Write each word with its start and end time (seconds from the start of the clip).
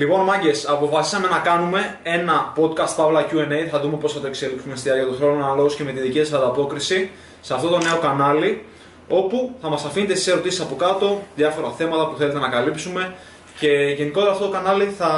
Λοιπόν, 0.00 0.20
μάγκες, 0.20 0.68
αποφασίσαμε 0.68 1.28
να 1.28 1.38
κάνουμε 1.38 1.98
ένα 2.02 2.52
podcast 2.56 2.94
παύλα 2.96 3.26
QA. 3.30 3.68
Θα 3.70 3.80
δούμε 3.80 3.96
πώς 3.96 4.12
θα 4.12 4.20
το 4.20 4.26
εξελίξουμε 4.26 4.76
στη 4.76 4.88
διάρκεια 4.88 5.08
του 5.12 5.16
χρόνου, 5.16 5.44
αναλόγως 5.44 5.74
και 5.74 5.84
με 5.84 5.92
τη 5.92 6.00
δική 6.00 6.24
σας 6.24 6.32
ανταπόκριση 6.32 7.10
σε 7.40 7.54
αυτό 7.54 7.68
το 7.68 7.78
νέο 7.78 7.98
κανάλι. 7.98 8.64
Όπου 9.08 9.54
θα 9.60 9.68
μας 9.68 9.84
αφήνετε 9.84 10.14
στι 10.14 10.30
ερωτήσεις 10.30 10.60
από 10.60 10.76
κάτω 10.76 11.22
διάφορα 11.36 11.70
θέματα 11.70 12.08
που 12.08 12.16
θέλετε 12.16 12.38
να 12.38 12.48
καλύψουμε. 12.48 13.14
Και 13.58 13.94
γενικότερα 13.96 14.32
αυτό 14.32 14.44
το 14.44 14.50
κανάλι 14.50 14.84
θα 14.84 15.10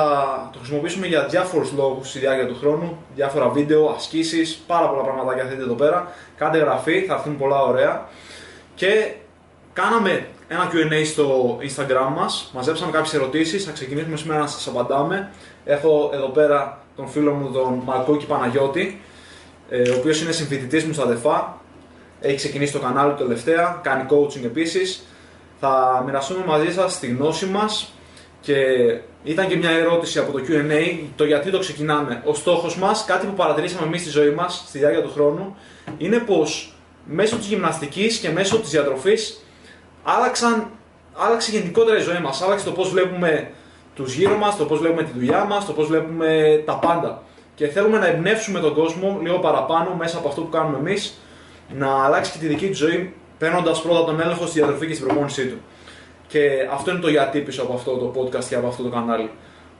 το 0.52 0.58
χρησιμοποιήσουμε 0.58 1.06
για 1.06 1.26
διάφορους 1.26 1.72
λόγους 1.72 2.08
στη 2.08 2.18
διάρκεια 2.18 2.46
του 2.46 2.56
χρόνου. 2.60 2.98
Διάφορα 3.14 3.48
βίντεο, 3.48 3.94
ασκήσεις, 3.96 4.62
πάρα 4.66 4.88
πολλά 4.88 5.02
πραγματάκια 5.02 5.44
θέλετε 5.44 5.62
εδώ 5.62 5.74
πέρα. 5.74 6.12
Κάντε 6.36 6.58
γραφή, 6.58 7.04
θα 7.08 7.14
έρθουν 7.14 7.36
πολλά 7.36 7.62
ωραία. 7.62 8.08
Και 8.74 9.12
κάναμε 9.72 10.26
ένα 10.52 10.70
QA 10.72 11.06
στο 11.06 11.58
Instagram 11.62 12.12
μας. 12.16 12.50
Μαζέψαμε 12.54 12.90
κάποιες 12.90 13.14
ερωτήσεις. 13.14 13.64
Θα 13.64 13.70
ξεκινήσουμε 13.70 14.16
σήμερα 14.16 14.40
να 14.40 14.46
σας 14.46 14.66
απαντάμε. 14.66 15.30
Έχω 15.64 16.10
εδώ 16.14 16.26
πέρα 16.28 16.78
τον 16.96 17.08
φίλο 17.08 17.32
μου 17.32 17.52
τον 17.52 17.82
Μαρκούκη 17.84 18.26
Παναγιώτη, 18.26 19.00
ε, 19.68 19.90
ο 19.90 19.96
οποίος 19.96 20.22
είναι 20.22 20.32
συμφοιτητής 20.32 20.84
μου 20.84 20.92
στα 20.92 21.06
ΔΕΦΑ. 21.06 21.60
Έχει 22.20 22.36
ξεκινήσει 22.36 22.72
το 22.72 22.78
κανάλι 22.78 23.12
του 23.14 23.22
τελευταία, 23.22 23.80
κάνει 23.82 24.04
coaching 24.10 24.44
επίσης. 24.44 25.06
Θα 25.60 26.02
μοιραστούμε 26.06 26.44
μαζί 26.46 26.72
σας 26.72 26.98
τη 26.98 27.06
γνώση 27.06 27.46
μας 27.46 27.92
και 28.40 28.54
ήταν 29.24 29.48
και 29.48 29.56
μια 29.56 29.70
ερώτηση 29.70 30.18
από 30.18 30.32
το 30.32 30.44
QA, 30.48 30.98
το 31.16 31.24
γιατί 31.24 31.50
το 31.50 31.58
ξεκινάμε. 31.58 32.22
Ο 32.24 32.34
στόχος 32.34 32.76
μας, 32.76 33.04
κάτι 33.04 33.26
που 33.26 33.34
παρατηρήσαμε 33.34 33.86
εμείς 33.86 34.00
στη 34.00 34.10
ζωή 34.10 34.30
μας 34.30 34.64
στη 34.66 34.78
διάρκεια 34.78 35.02
του 35.02 35.10
χρόνου, 35.14 35.56
είναι 35.98 36.18
πως 36.18 36.74
μέσω 37.04 37.36
της 37.36 37.46
γυμναστικής 37.46 38.18
και 38.18 38.30
μέσω 38.30 38.58
της 38.58 38.70
διατροφής 38.70 39.42
άλλαξαν, 40.02 40.70
άλλαξε 41.16 41.50
γενικότερα 41.50 41.98
η 41.98 42.00
ζωή 42.00 42.18
μας. 42.18 42.42
Άλλαξε 42.42 42.64
το 42.64 42.72
πώς 42.72 42.90
βλέπουμε 42.90 43.50
τους 43.94 44.14
γύρω 44.14 44.36
μας, 44.36 44.56
το 44.56 44.64
πώς 44.64 44.78
βλέπουμε 44.78 45.02
τη 45.02 45.10
δουλειά 45.14 45.44
μας, 45.44 45.66
το 45.66 45.72
πώς 45.72 45.86
βλέπουμε 45.86 46.62
τα 46.66 46.74
πάντα. 46.78 47.22
Και 47.54 47.66
θέλουμε 47.66 47.98
να 47.98 48.06
εμπνεύσουμε 48.06 48.60
τον 48.60 48.74
κόσμο 48.74 49.18
λίγο 49.22 49.38
παραπάνω 49.38 49.94
μέσα 49.94 50.18
από 50.18 50.28
αυτό 50.28 50.40
που 50.40 50.48
κάνουμε 50.48 50.78
εμείς, 50.78 51.18
να 51.74 52.04
αλλάξει 52.04 52.32
και 52.32 52.38
τη 52.38 52.46
δική 52.46 52.68
του 52.68 52.74
ζωή, 52.74 53.14
παίρνοντας 53.38 53.82
πρώτα 53.82 54.04
τον 54.04 54.20
έλεγχο 54.20 54.46
στη 54.46 54.58
διατροφή 54.58 54.86
και 54.86 54.94
στην 54.94 55.06
προπόνησή 55.06 55.46
του. 55.46 55.56
Και 56.26 56.68
αυτό 56.72 56.90
είναι 56.90 57.00
το 57.00 57.08
γιατί 57.08 57.40
πίσω 57.40 57.62
από 57.62 57.74
αυτό 57.74 57.96
το 57.96 58.20
podcast 58.20 58.44
και 58.44 58.54
από 58.54 58.66
αυτό 58.66 58.82
το 58.82 58.88
κανάλι. 58.88 59.30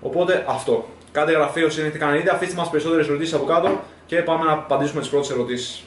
Οπότε 0.00 0.44
αυτό. 0.48 0.88
Κάντε 1.12 1.32
γραφείο 1.32 1.66
όσοι 1.66 1.76
δεν 1.76 1.84
έχετε 1.84 2.04
κάνει 2.04 2.18
ήδη, 2.18 2.28
αφήστε 2.28 2.54
μας 2.56 2.70
περισσότερες 2.70 3.08
ερωτήσεις 3.08 3.34
από 3.34 3.44
κάτω 3.44 3.80
και 4.06 4.16
πάμε 4.16 4.44
να 4.44 4.52
απαντήσουμε 4.52 5.00
τις 5.00 5.10
πρώτες 5.10 5.30
ερωτήσεις. 5.30 5.84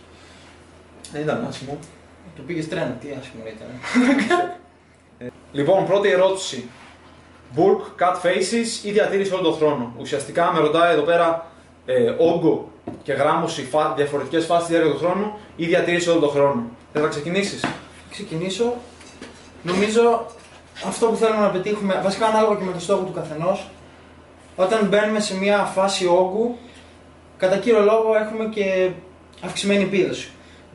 Δεν 1.11 1.21
ήταν 1.21 1.45
άσχημο. 1.49 1.79
Το 2.35 2.41
πήγε 2.47 2.63
τρένο, 2.63 2.95
τι 3.01 3.07
άσχημο 3.19 3.43
ήταν. 3.55 3.67
Λοιπόν, 5.51 5.85
πρώτη 5.85 6.09
ερώτηση. 6.09 6.69
Bulk, 7.55 8.01
cut 8.01 8.15
faces 8.15 8.85
ή 8.85 8.91
διατήρηση 8.91 9.33
όλο 9.33 9.41
τον 9.43 9.53
χρόνο. 9.53 9.93
Ουσιαστικά 9.99 10.51
με 10.53 10.59
ρωτάει 10.59 10.93
εδώ 10.93 11.01
πέρα 11.01 11.51
ε, 11.85 12.13
όγκο 12.17 12.71
και 13.03 13.13
γράμμωση, 13.13 13.63
φα, 13.63 13.93
διαφορετικές 13.93 14.45
φάσεις 14.45 14.63
στη 14.63 14.73
διάρκεια 14.73 14.93
του 14.93 14.99
χρόνου 14.99 15.37
ή 15.55 15.65
διατήρηση 15.65 16.09
όλο 16.09 16.19
τον 16.19 16.29
χρόνο. 16.29 16.63
Θες 16.93 17.01
να 17.01 17.07
ξεκινήσεις; 17.07 17.65
Ξεκινήσω. 18.09 18.73
Νομίζω 19.63 20.25
αυτό 20.85 21.07
που 21.07 21.15
θέλουμε 21.15 21.41
να 21.41 21.49
πετύχουμε, 21.49 22.01
βασικά 22.03 22.25
ανάλογα 22.25 22.55
και 22.55 22.63
με 22.63 22.71
το 22.71 22.79
στόχο 22.79 23.03
του 23.03 23.11
καθενός, 23.11 23.69
όταν 24.55 24.87
μπαίνουμε 24.87 25.19
σε 25.19 25.37
μια 25.37 25.57
φάση 25.57 26.07
όγκου, 26.07 26.57
κατά 27.37 27.57
κύριο 27.57 27.79
λόγο 27.79 28.15
έχουμε 28.15 28.45
και 28.45 28.89
αυξημένη 29.41 29.83
επίδοση. 29.83 30.29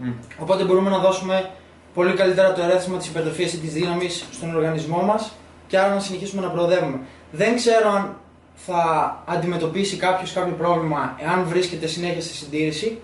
Mm. 0.05 0.13
Οπότε 0.39 0.65
μπορούμε 0.65 0.91
να 0.91 0.99
δώσουμε 0.99 1.51
πολύ 1.95 2.13
καλύτερα 2.13 2.53
το 2.53 2.63
ερέθισμα 2.63 2.99
της 2.99 3.07
υπερτροφία 3.07 3.47
ή 3.47 3.57
της 3.57 3.73
δύναμης 3.73 4.25
στον 4.33 4.55
οργανισμό 4.55 5.03
μας 5.03 5.33
και 5.67 5.79
άρα 5.79 5.95
να 5.95 6.01
συνεχίσουμε 6.01 6.43
να 6.43 6.49
προοδεύουμε. 6.49 6.99
Δεν 7.31 7.57
ξέρω 7.57 7.91
αν 7.91 8.17
θα 8.55 8.83
αντιμετωπίσει 9.27 9.97
κάποιος 9.97 10.33
κάποιο 10.33 10.55
πρόβλημα 10.55 11.17
εάν 11.19 11.45
βρίσκεται 11.45 11.87
συνέχεια 11.87 12.21
στη 12.21 12.35
συντήρηση, 12.35 12.99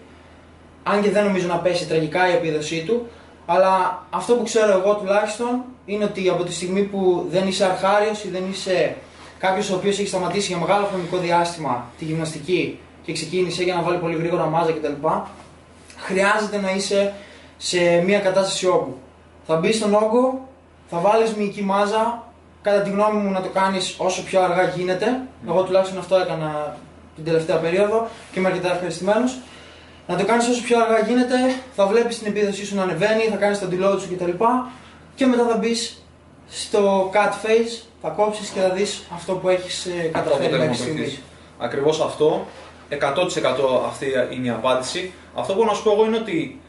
αν 0.82 1.02
και 1.02 1.10
δεν 1.10 1.24
νομίζω 1.24 1.46
να 1.46 1.56
πέσει 1.56 1.86
τραγικά 1.86 2.30
η 2.30 2.32
επίδοσή 2.32 2.84
του, 2.86 3.06
αλλά 3.46 4.04
αυτό 4.10 4.34
που 4.34 4.42
ξέρω 4.42 4.72
εγώ 4.72 4.94
τουλάχιστον 4.94 5.64
είναι 5.86 6.04
ότι 6.04 6.28
από 6.28 6.44
τη 6.44 6.52
στιγμή 6.52 6.82
που 6.82 7.26
δεν 7.30 7.46
είσαι 7.46 7.64
αρχάριος 7.64 8.24
ή 8.24 8.28
δεν 8.28 8.42
είσαι 8.50 8.96
κάποιος 9.38 9.70
ο 9.70 9.74
οποίος 9.74 9.98
έχει 9.98 10.08
σταματήσει 10.08 10.46
για 10.46 10.56
μεγάλο 10.56 10.86
χρονικό 10.86 11.16
διάστημα 11.16 11.86
τη 11.98 12.04
γυμναστική 12.04 12.78
και 13.04 13.12
ξεκίνησε 13.12 13.62
για 13.62 13.74
να 13.74 13.82
βάλει 13.82 13.98
πολύ 13.98 14.16
γρήγορα 14.16 14.46
μάζα 14.46 14.72
κτλ., 14.72 15.06
χρειάζεται 16.06 16.58
να 16.60 16.70
είσαι 16.70 17.12
σε 17.56 18.02
μια 18.04 18.18
κατάσταση 18.18 18.66
όγκου. 18.66 18.98
Θα 19.46 19.56
μπεις 19.56 19.76
στον 19.76 19.94
όγκο, 19.94 20.48
θα 20.90 20.98
βάλεις 20.98 21.34
μυϊκή 21.34 21.62
μάζα. 21.62 22.24
Κατά 22.62 22.80
τη 22.80 22.90
γνώμη 22.90 23.18
μου, 23.18 23.30
να 23.30 23.40
το 23.40 23.48
κάνεις 23.48 23.94
όσο 23.98 24.22
πιο 24.22 24.42
αργά 24.42 24.62
γίνεται. 24.62 25.20
Εγώ 25.48 25.62
τουλάχιστον 25.62 25.98
αυτό 25.98 26.16
έκανα 26.16 26.76
την 27.14 27.24
τελευταία 27.24 27.56
περίοδο 27.56 28.06
και 28.32 28.38
είμαι 28.38 28.48
αρκετά 28.48 28.72
ευχαριστημένος. 28.72 29.38
Να 30.06 30.16
το 30.16 30.24
κάνεις 30.24 30.48
όσο 30.48 30.62
πιο 30.62 30.80
αργά 30.80 30.98
γίνεται, 30.98 31.34
θα 31.76 31.86
βλέπεις 31.86 32.18
την 32.18 32.26
επίδοσή 32.26 32.64
σου 32.66 32.74
να 32.74 32.82
ανεβαίνει, 32.82 33.22
θα 33.22 33.36
κάνεις 33.36 33.58
το 33.58 33.66
deload 33.70 34.00
σου 34.00 34.14
κτλ. 34.14 34.44
Και 35.14 35.26
μετά 35.26 35.46
θα 35.46 35.56
μπεις 35.56 36.02
στο 36.48 37.10
cut 37.14 37.32
phase, 37.44 37.84
θα 38.02 38.08
κόψεις 38.08 38.48
και 38.48 38.60
θα 38.60 38.68
δεις 38.68 39.02
αυτό 39.14 39.32
που 39.32 39.48
έχεις 39.48 39.88
καταφέρει 40.12 40.58
μέχρι 40.58 40.74
στιγμής. 40.74 41.20
Ακριβώς 41.58 42.00
αυτό. 42.00 42.46
100% 42.88 42.96
αυτή 43.86 44.06
είναι 44.34 44.46
η 44.46 44.50
απάντηση. 44.50 45.12
Αυτό 45.34 45.52
που 45.52 45.58
μπορώ 45.58 45.70
να 45.70 45.76
σου 45.76 45.82
πω 45.82 45.92
εγώ 45.92 46.04
είναι 46.04 46.16
ότι 46.16 46.60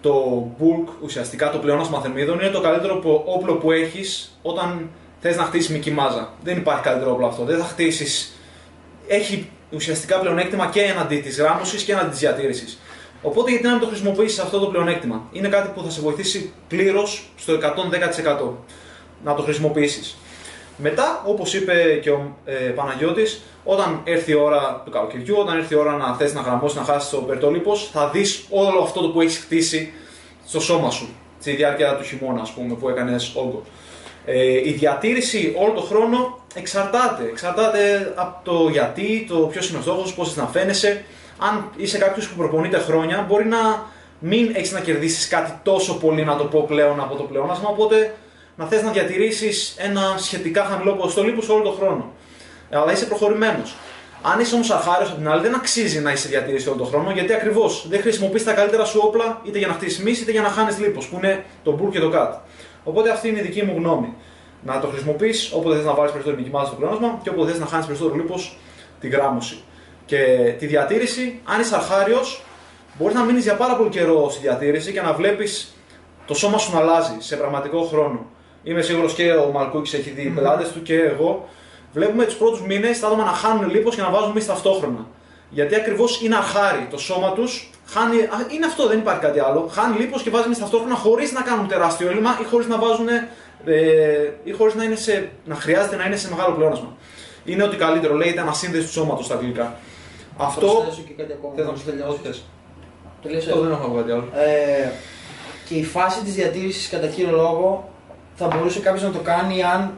το 0.00 0.46
bulk, 0.60 0.88
ουσιαστικά 1.02 1.50
το 1.50 1.58
πλεόνασμα 1.58 2.00
θερμίδων, 2.00 2.40
είναι 2.40 2.50
το 2.50 2.60
καλύτερο 2.60 2.96
που- 2.96 3.22
όπλο 3.26 3.54
που 3.54 3.70
έχεις 3.72 4.38
όταν 4.42 4.90
θες 5.20 5.36
να 5.36 5.42
χτίσεις 5.44 5.68
μικρή 5.70 5.90
μάζα. 5.90 6.32
Δεν 6.42 6.56
υπάρχει 6.56 6.82
καλύτερο 6.82 7.12
όπλο 7.12 7.26
αυτό. 7.26 7.44
Δεν 7.44 7.58
θα 7.58 7.64
χτίσεις. 7.64 8.32
Έχει 9.06 9.50
ουσιαστικά 9.70 10.18
πλεονέκτημα 10.18 10.66
και 10.66 10.80
εναντί 10.82 11.16
της 11.16 11.38
γράμμωσης 11.40 11.82
και 11.82 11.92
εναντί 11.92 12.10
της 12.10 12.18
διατήρησης. 12.18 12.78
Οπότε 13.22 13.50
γιατί 13.50 13.64
να 13.66 13.70
μην 13.70 13.80
το 13.80 13.86
χρησιμοποιήσεις 13.86 14.38
αυτό 14.38 14.58
το 14.58 14.66
πλεονέκτημα; 14.66 15.22
Είναι 15.32 15.48
κάτι 15.48 15.68
που 15.74 15.82
θα 15.82 15.90
σε 15.90 16.00
βοηθήσει 16.00 16.52
πλήρως 16.68 17.28
στο 17.36 17.52
110% 17.52 18.64
να 19.24 19.34
το 19.34 19.42
χρησιμοποιήσεις. 19.42 20.16
Μετά, 20.76 21.22
όπως 21.26 21.54
είπε 21.54 21.98
και 22.02 22.10
ο 22.10 22.36
ε, 22.44 22.52
Παναγιώτης, 22.52 23.42
όταν 23.64 24.00
έρθει 24.04 24.30
η 24.30 24.34
ώρα 24.34 24.82
του 24.84 24.90
καλοκαιριού, 24.90 25.36
όταν 25.38 25.58
έρθει 25.58 25.74
η 25.74 25.76
ώρα 25.76 25.96
να 25.96 26.14
θες 26.14 26.34
να 26.34 26.40
γραμμώσεις, 26.40 26.78
να 26.78 26.84
χάσεις 26.84 27.10
το 27.10 27.16
περτόλιπος, 27.16 27.90
θα 27.92 28.08
δεις 28.08 28.46
όλο 28.50 28.82
αυτό 28.82 29.00
το 29.00 29.08
που 29.08 29.20
έχεις 29.20 29.38
χτίσει 29.38 29.92
στο 30.46 30.60
σώμα 30.60 30.90
σου 30.90 31.08
στη 31.40 31.52
διάρκεια 31.52 31.96
του 31.96 32.04
χειμώνα, 32.04 32.40
ας 32.40 32.50
πούμε, 32.50 32.74
που 32.74 32.88
έκανες 32.88 33.32
όγκο. 33.34 33.62
Ε, 34.24 34.68
η 34.68 34.72
διατήρηση 34.72 35.54
όλο 35.58 35.72
τον 35.72 35.84
χρόνο 35.84 36.38
εξαρτάται. 36.54 37.22
Εξαρτάται 37.30 38.12
από 38.14 38.40
το 38.44 38.68
γιατί, 38.68 39.26
το 39.28 39.36
ποιος 39.36 39.68
είναι 39.68 39.78
ο 39.78 39.82
στόχος, 39.82 40.14
πώς 40.14 40.36
να 40.36 40.46
φαίνεσαι. 40.46 41.04
Αν 41.38 41.70
είσαι 41.76 41.98
κάποιος 41.98 42.28
που 42.28 42.36
προπονείται 42.36 42.78
χρόνια, 42.78 43.26
μπορεί 43.28 43.44
να 43.46 43.86
μην 44.18 44.50
έχεις 44.54 44.72
να 44.72 44.80
κερδίσεις 44.80 45.28
κάτι 45.28 45.52
τόσο 45.62 45.98
πολύ, 45.98 46.24
να 46.24 46.36
το 46.36 46.44
πω 46.44 46.64
πλέον, 46.68 47.00
από 47.00 47.14
το 47.14 47.22
πλεόνασμα. 47.22 47.68
Οπότε 47.68 48.14
να 48.56 48.66
θες 48.66 48.82
να 48.82 48.90
διατηρήσεις 48.90 49.74
ένα 49.78 50.14
σχετικά 50.18 50.64
χαμηλό 50.64 50.92
ποσοστό 50.92 51.22
λίπους 51.22 51.48
όλο 51.48 51.62
τον 51.62 51.74
χρόνο. 51.74 52.12
Ε, 52.70 52.76
Αλλά 52.76 52.92
είσαι 52.92 53.06
προχωρημένος. 53.06 53.74
Αν 54.22 54.40
είσαι 54.40 54.54
όμως 54.54 54.70
αρχάριο 54.70 55.06
απ' 55.08 55.16
την 55.16 55.28
άλλη, 55.28 55.42
δεν 55.42 55.54
αξίζει 55.54 56.00
να 56.00 56.12
είσαι 56.12 56.28
διατηρήσεις 56.28 56.68
όλο 56.68 56.76
τον 56.76 56.86
χρόνο 56.86 57.10
γιατί 57.10 57.32
ακριβώς 57.32 57.86
δεν 57.88 58.00
χρησιμοποιείς 58.00 58.44
τα 58.44 58.52
καλύτερα 58.52 58.84
σου 58.84 59.00
όπλα 59.02 59.40
είτε 59.44 59.58
για 59.58 59.66
να 59.66 59.72
χτίσεις 59.72 60.02
μυς 60.02 60.20
είτε 60.20 60.30
για 60.30 60.42
να 60.42 60.48
χάνεις 60.48 60.78
λίπος, 60.78 61.06
που 61.06 61.16
είναι 61.16 61.44
το 61.62 61.72
μπουρ 61.72 61.90
και 61.90 62.00
το 62.00 62.10
cut. 62.14 62.38
Οπότε 62.84 63.10
αυτή 63.10 63.28
είναι 63.28 63.38
η 63.38 63.42
δική 63.42 63.62
μου 63.62 63.74
γνώμη. 63.76 64.14
Να 64.62 64.80
το 64.80 64.86
χρησιμοποιείς 64.86 65.52
όποτε 65.52 65.76
θες 65.76 65.84
να 65.84 65.94
βάλεις 65.94 66.12
περισσότερη 66.12 66.42
νικημάδα 66.42 66.66
στο 66.66 66.76
πλεόνασμα 66.76 67.20
και 67.22 67.28
όποτε 67.28 67.50
θες 67.50 67.60
να 67.60 67.66
χάνεις 67.66 67.86
περισσότερο 67.86 68.16
λίπος 68.16 68.58
τη 69.00 69.08
γράμμωση. 69.08 69.62
Και 70.04 70.18
τη 70.58 70.66
διατήρηση, 70.66 71.40
αν 71.44 71.60
είσαι 71.60 71.74
αρχάριο, 71.74 72.18
μπορείς 72.98 73.14
να 73.14 73.22
μείνεις 73.22 73.42
για 73.42 73.54
πάρα 73.54 73.76
πολύ 73.76 73.88
καιρό 73.88 74.30
στη 74.30 74.40
διατήρηση 74.40 74.92
και 74.92 75.00
να 75.00 75.12
βλέπεις 75.12 75.74
το 76.26 76.34
σώμα 76.34 76.58
σου 76.58 76.72
να 76.72 76.78
αλλάζει 76.78 77.16
σε 77.18 77.36
πραγματικό 77.36 77.82
χρόνο. 77.82 78.26
Είμαι 78.64 78.82
σίγουρος 78.82 79.14
και 79.14 79.32
ο 79.32 79.50
Μαλκούκη 79.52 79.96
έχει 79.96 80.10
δει 80.10 80.22
οι 80.22 80.28
πελάτες 80.28 80.72
του 80.72 80.82
και 80.82 81.00
εγώ. 81.00 81.48
Βλέπουμε 81.92 82.24
τους 82.24 82.34
πρώτους 82.34 82.62
μήνες 82.62 83.00
τα 83.00 83.06
άτομα 83.06 83.24
να 83.24 83.30
χάνουν 83.30 83.70
λίπος 83.70 83.94
και 83.94 84.02
να 84.02 84.10
βάζουν 84.10 84.30
εμεί 84.30 84.44
ταυτόχρονα. 84.44 85.06
Γιατί 85.50 85.74
ακριβώς 85.74 86.22
είναι 86.22 86.36
αρχάρι. 86.36 86.86
Το 86.90 86.98
σώμα 86.98 87.32
τους 87.32 87.70
χάνει. 87.86 88.16
α, 88.16 88.46
Είναι 88.54 88.66
αυτό, 88.66 88.86
δεν 88.86 88.98
υπάρχει 88.98 89.20
κάτι 89.20 89.40
άλλο. 89.40 89.68
Χάνει 89.72 89.98
λίπος 89.98 90.22
και 90.22 90.30
βάζει 90.30 90.44
εμεί 90.44 90.56
ταυτόχρονα 90.56 90.94
χωρίς 90.94 91.32
να 91.32 91.40
κάνουν 91.40 91.68
τεράστιο 91.68 92.08
έλλειμμα 92.08 92.38
ή 92.42 92.44
χωρίς 92.44 92.66
να 92.66 92.78
βάζουν. 92.78 93.08
Ε, 93.64 94.30
ή 94.44 94.52
χωρίς 94.52 94.74
να, 94.74 94.84
είναι 94.84 94.96
σε, 94.96 95.28
να 95.44 95.54
χρειάζεται 95.54 95.96
να 95.96 96.04
είναι 96.04 96.16
σε 96.16 96.30
μεγάλο 96.30 96.54
πλεόνασμα. 96.54 96.96
Είναι 97.44 97.62
ότι 97.62 97.76
καλύτερο, 97.76 98.14
λέγεται 98.14 98.40
ανασύνδεση 98.40 98.86
του 98.86 98.92
σώματος 98.92 99.24
στα 99.24 99.34
αγγλικά. 99.34 99.76
Αυτό. 100.36 100.66
προσθέσω 100.66 101.02
και 101.06 101.12
κάτι 101.12 101.32
ακόμα. 101.32 101.54
Θες 101.54 101.64
να 101.64 101.70
μόλις 101.70 101.82
προσθέσεις; 101.82 102.06
τελειώσεις. 102.06 102.20
Όχι, 102.20 102.26
θες. 102.26 102.44
Τελείωσε. 103.22 103.50
Αυτό 103.50 103.62
δεν 103.62 103.72
έχω 103.72 103.94
κάτι 103.96 104.10
άλλο. 104.10 104.28
Ε, 104.34 104.90
και 105.68 105.74
η 105.74 105.84
φάση 105.84 106.22
της 106.24 106.34
διατήρησης 106.34 106.88
κατά 106.88 107.06
κύριο 107.06 107.36
λόγο 107.36 107.93
θα 108.34 108.46
μπορούσε 108.46 108.80
κάποιος 108.80 109.02
να 109.02 109.10
το 109.10 109.18
κάνει 109.18 109.62
αν 109.62 109.92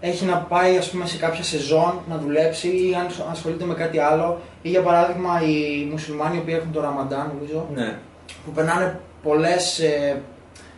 έχει 0.00 0.24
να 0.24 0.36
πάει 0.36 0.76
ας 0.76 0.90
πούμε, 0.90 1.06
σε 1.06 1.16
κάποια 1.16 1.42
σεζόν 1.42 2.00
να 2.08 2.16
δουλέψει 2.18 2.68
ή 2.68 2.94
αν 3.00 3.06
ασχολείται 3.30 3.64
με 3.64 3.74
κάτι 3.74 3.98
άλλο 3.98 4.40
ή 4.62 4.68
για 4.68 4.80
παράδειγμα 4.82 5.40
οι 5.42 5.84
μουσουλμάνοι 5.90 6.36
οι 6.36 6.38
οποίοι 6.38 6.54
έχουν 6.58 6.72
το 6.72 6.80
Ραμαντάν 6.80 7.32
νομίζω 7.34 7.66
Ναι, 7.74 7.98
που 8.44 8.50
περνάνε 8.50 9.00
πολλές, 9.22 9.78
ε, 9.78 10.22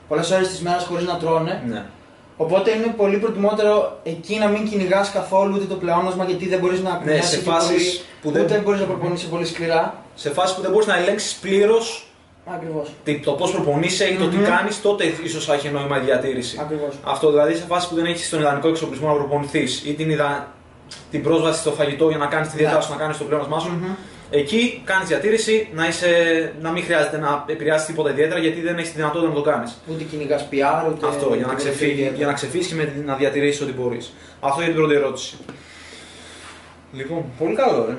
πολλές 0.09 0.31
ώρες 0.31 0.49
της 0.49 0.61
μέρας 0.61 0.85
χωρίς 0.85 1.07
να 1.07 1.17
τρώνε 1.17 1.63
ναι. 1.67 1.85
Οπότε 2.37 2.71
είναι 2.77 2.95
πολύ 2.97 3.17
προτιμότερο 3.17 4.01
εκεί 4.03 4.39
να 4.39 4.47
μην 4.47 4.69
κυνηγάς 4.69 5.11
καθόλου 5.11 5.55
ούτε 5.57 5.65
το 5.65 5.75
πλεόνασμα 5.75 6.25
γιατί 6.25 6.49
δεν 6.49 6.59
μπορείς 6.59 6.83
να 6.83 6.91
Ναι, 6.93 6.99
κουνιάσεις 6.99 7.31
σε 7.31 7.39
φάσεις 7.39 7.69
πολύ, 7.97 8.01
που 8.23 8.31
δεν- 8.31 8.43
ούτε 8.43 8.59
μπορείς 8.59 8.81
να 8.81 8.87
προπονήσει 8.87 9.29
πολύ 9.29 9.45
σκληρά. 9.47 10.03
Σε 10.15 10.31
φάση 10.31 10.55
που 10.55 10.61
δεν 10.63 10.71
μπορείς 10.71 10.87
να 10.87 10.97
ελέγξεις 10.97 11.35
πλήρως 11.35 12.08
Ακριβώς. 12.55 12.93
το 13.25 13.33
πώς 13.33 13.51
προπονείσαι 13.53 14.05
ή 14.05 14.17
το 14.17 14.27
τι 14.29 14.37
Μμμ. 14.37 14.45
κάνεις, 14.45 14.83
τότε 14.83 15.05
ίσως 15.25 15.45
θα 15.45 15.55
έχει 15.55 15.69
νόημα 15.69 15.97
η 15.97 16.01
διατήρηση. 16.05 16.59
Ακριβώς. 16.61 16.95
Αυτό 17.05 17.31
δηλαδή 17.31 17.55
σε 17.55 17.65
φάση 17.69 17.89
που 17.89 17.95
δεν 17.95 18.05
έχεις 18.05 18.29
τον 18.31 18.41
ιδανικό 18.41 18.69
εξοπλισμό 18.69 19.09
να 19.09 19.15
προπονηθείς 19.15 19.83
ή 19.87 19.95
την, 19.95 20.11
ιδα... 20.11 20.53
την 21.11 21.23
πρόσβαση 21.23 21.61
στο 21.61 21.71
φαγητό 21.71 22.09
για 22.09 22.19
να 22.19 22.27
κάνεις 22.27 22.49
τη 22.49 22.57
διατάρα 22.57 22.79
Ναι. 22.79 22.85
σου, 22.85 22.91
να 22.91 22.97
κάνεις 22.97 23.19
το 23.19 23.25
πλέονασμά 23.25 23.59
σου. 23.59 23.69
Μμμ. 23.71 23.85
Εκεί 24.31 24.83
κάνεις 24.85 25.09
διατήρηση 25.09 25.69
να, 25.75 25.87
είσαι... 25.89 26.09
να 26.61 26.71
μην 26.71 26.85
χρειάζεται 26.85 27.19
να 27.19 27.45
επηρεάσεις 27.49 27.87
τίποτα 27.87 28.11
ιδιαίτερα 28.11 28.41
γιατί 28.41 28.61
δεν 28.61 28.77
έχεις 28.79 28.91
τη 28.91 28.97
δυνατότητα 28.97 29.29
να 29.29 29.35
το 29.35 29.43
κάνεις. 29.43 29.77
Ούτε 29.93 30.05
κυνηγάς 30.05 30.49
PR, 30.51 30.89
ούτε. 30.91 31.07
Αυτό, 31.07 31.27
για 31.27 31.35
να, 31.35 31.37
τίποτα 31.37 31.55
ξεφύγει, 31.55 31.91
ιδιαίτερο. 31.91 32.17
για 32.17 32.27
να 32.27 32.33
ξεφύγεις 32.33 32.67
και 32.67 32.75
με, 32.75 33.03
να 33.07 33.15
διατηρήσεις 33.15 33.61
ό,τι 33.61 33.73
μπορείς. 33.73 34.13
Αυτό 34.41 34.61
για 34.61 34.71
την 34.71 34.79
πρώτη 34.79 34.95
ερώτηση. 34.95 35.37
Λοιπόν, 36.93 37.25
πολύ 37.39 37.55
καλό, 37.55 37.87
ρε. 37.89 37.97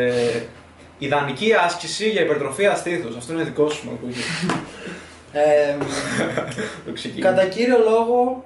Ε, 0.00 0.42
ιδανική 0.98 1.52
άσκηση 1.54 2.08
για 2.08 2.20
υπερτροφία 2.22 2.74
στήθους. 2.74 3.16
Αυτό 3.16 3.32
είναι 3.32 3.42
δικό 3.42 3.68
σου, 3.70 3.86
Μαρκούκη. 3.86 4.18
Ε, 5.32 5.76
Το 6.86 6.92
ξεκίνημα. 6.92 7.30
κατά 7.30 7.46
κύριο 7.46 7.78
λόγο, 7.78 8.44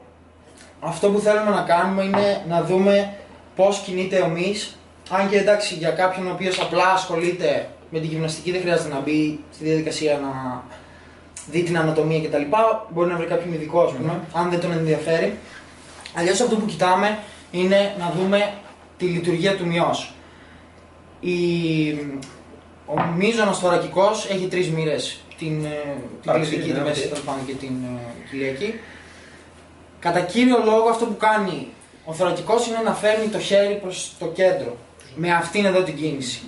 αυτό 0.80 1.08
που 1.10 1.18
θέλουμε 1.18 1.50
να 1.50 1.62
κάνουμε 1.62 2.02
είναι 2.02 2.44
να 2.48 2.62
δούμε 2.62 3.14
πώς 3.56 3.78
κινείται 3.78 4.20
ο 4.20 4.28
μυς. 4.28 4.76
Αν 5.10 5.28
και 5.28 5.38
εντάξει, 5.38 5.74
για 5.74 5.90
κάποιον 5.90 6.26
ο 6.26 6.30
οποίος 6.30 6.60
απλά 6.60 6.92
ασχολείται 6.92 7.68
με 7.90 7.98
την 8.00 8.08
γυμναστική, 8.08 8.50
δεν 8.50 8.60
χρειάζεται 8.60 8.94
να 8.94 9.00
μπει 9.00 9.40
στη 9.54 9.64
διαδικασία 9.64 10.18
να 10.22 10.62
δει 11.50 11.62
την 11.62 11.78
ανατομία 11.78 12.20
κτλ. 12.20 12.42
Μπορεί 12.88 13.10
να 13.10 13.16
βρει 13.16 13.26
κάποιον 13.26 13.54
ειδικό, 13.54 13.82
ας 13.82 13.92
πούμε, 13.92 14.20
αν 14.32 14.50
δεν 14.50 14.60
τον 14.60 14.72
ενδιαφέρει. 14.72 15.38
Αλλιώς 16.14 16.40
αυτό 16.40 16.56
που 16.56 16.66
κοιτάμε 16.66 17.18
είναι 17.50 17.94
να 17.98 18.12
δούμε 18.18 18.52
τη 18.96 19.04
λειτουργία 19.04 19.56
του 19.56 19.66
μειός. 19.66 20.14
Η... 21.20 21.34
Ο 22.94 23.02
μείζονος 23.16 23.58
θωρακικός 23.58 24.28
έχει 24.30 24.46
τρεις 24.46 24.70
μοίρες, 24.70 25.20
την, 25.38 25.64
ε, 25.64 25.68
την 25.68 26.24
Παραξύνη, 26.24 26.56
κλειδική, 26.56 26.72
τη 26.72 26.78
ναι, 26.78 26.84
μέση 26.84 27.00
οκ. 27.00 27.08
τέλος 27.08 27.24
πάντων 27.24 27.46
και 27.46 27.52
την 27.52 27.68
ε, 27.68 28.28
κοιλιακή. 28.30 28.80
Κατά 29.98 30.20
κύριο 30.20 30.62
λόγο 30.64 30.88
αυτό 30.88 31.04
που 31.04 31.16
κάνει 31.16 31.68
ο 32.04 32.12
θωρακικός 32.12 32.66
είναι 32.66 32.78
να 32.84 32.94
φέρνει 32.94 33.26
το 33.26 33.38
χέρι 33.38 33.74
προς 33.82 34.12
το 34.18 34.26
κέντρο, 34.26 34.76
με 35.14 35.32
αυτήν 35.32 35.64
εδώ 35.64 35.82
την 35.82 35.96
κίνηση. 35.96 36.42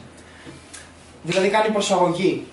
Δηλαδή 1.22 1.48
κάνει 1.48 1.68
προσαγωγή. 1.68 2.46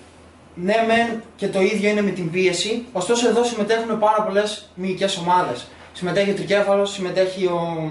Ναι, 0.54 0.74
μεν 0.86 1.22
και 1.36 1.48
το 1.48 1.60
ίδιο 1.60 1.90
είναι 1.90 2.02
με 2.02 2.10
την 2.10 2.30
πίεση, 2.30 2.84
ωστόσο 2.92 3.28
εδώ 3.28 3.44
συμμετέχουν 3.44 3.98
πάρα 3.98 4.22
πολλές 4.22 4.70
μυϊκές 4.74 5.16
ομάδες. 5.16 5.66
Συμμετέχει 5.92 6.30
ο 6.30 6.34
τρικέφαλος, 6.34 6.92
συμμετέχει 6.92 7.46
ο 7.46 7.90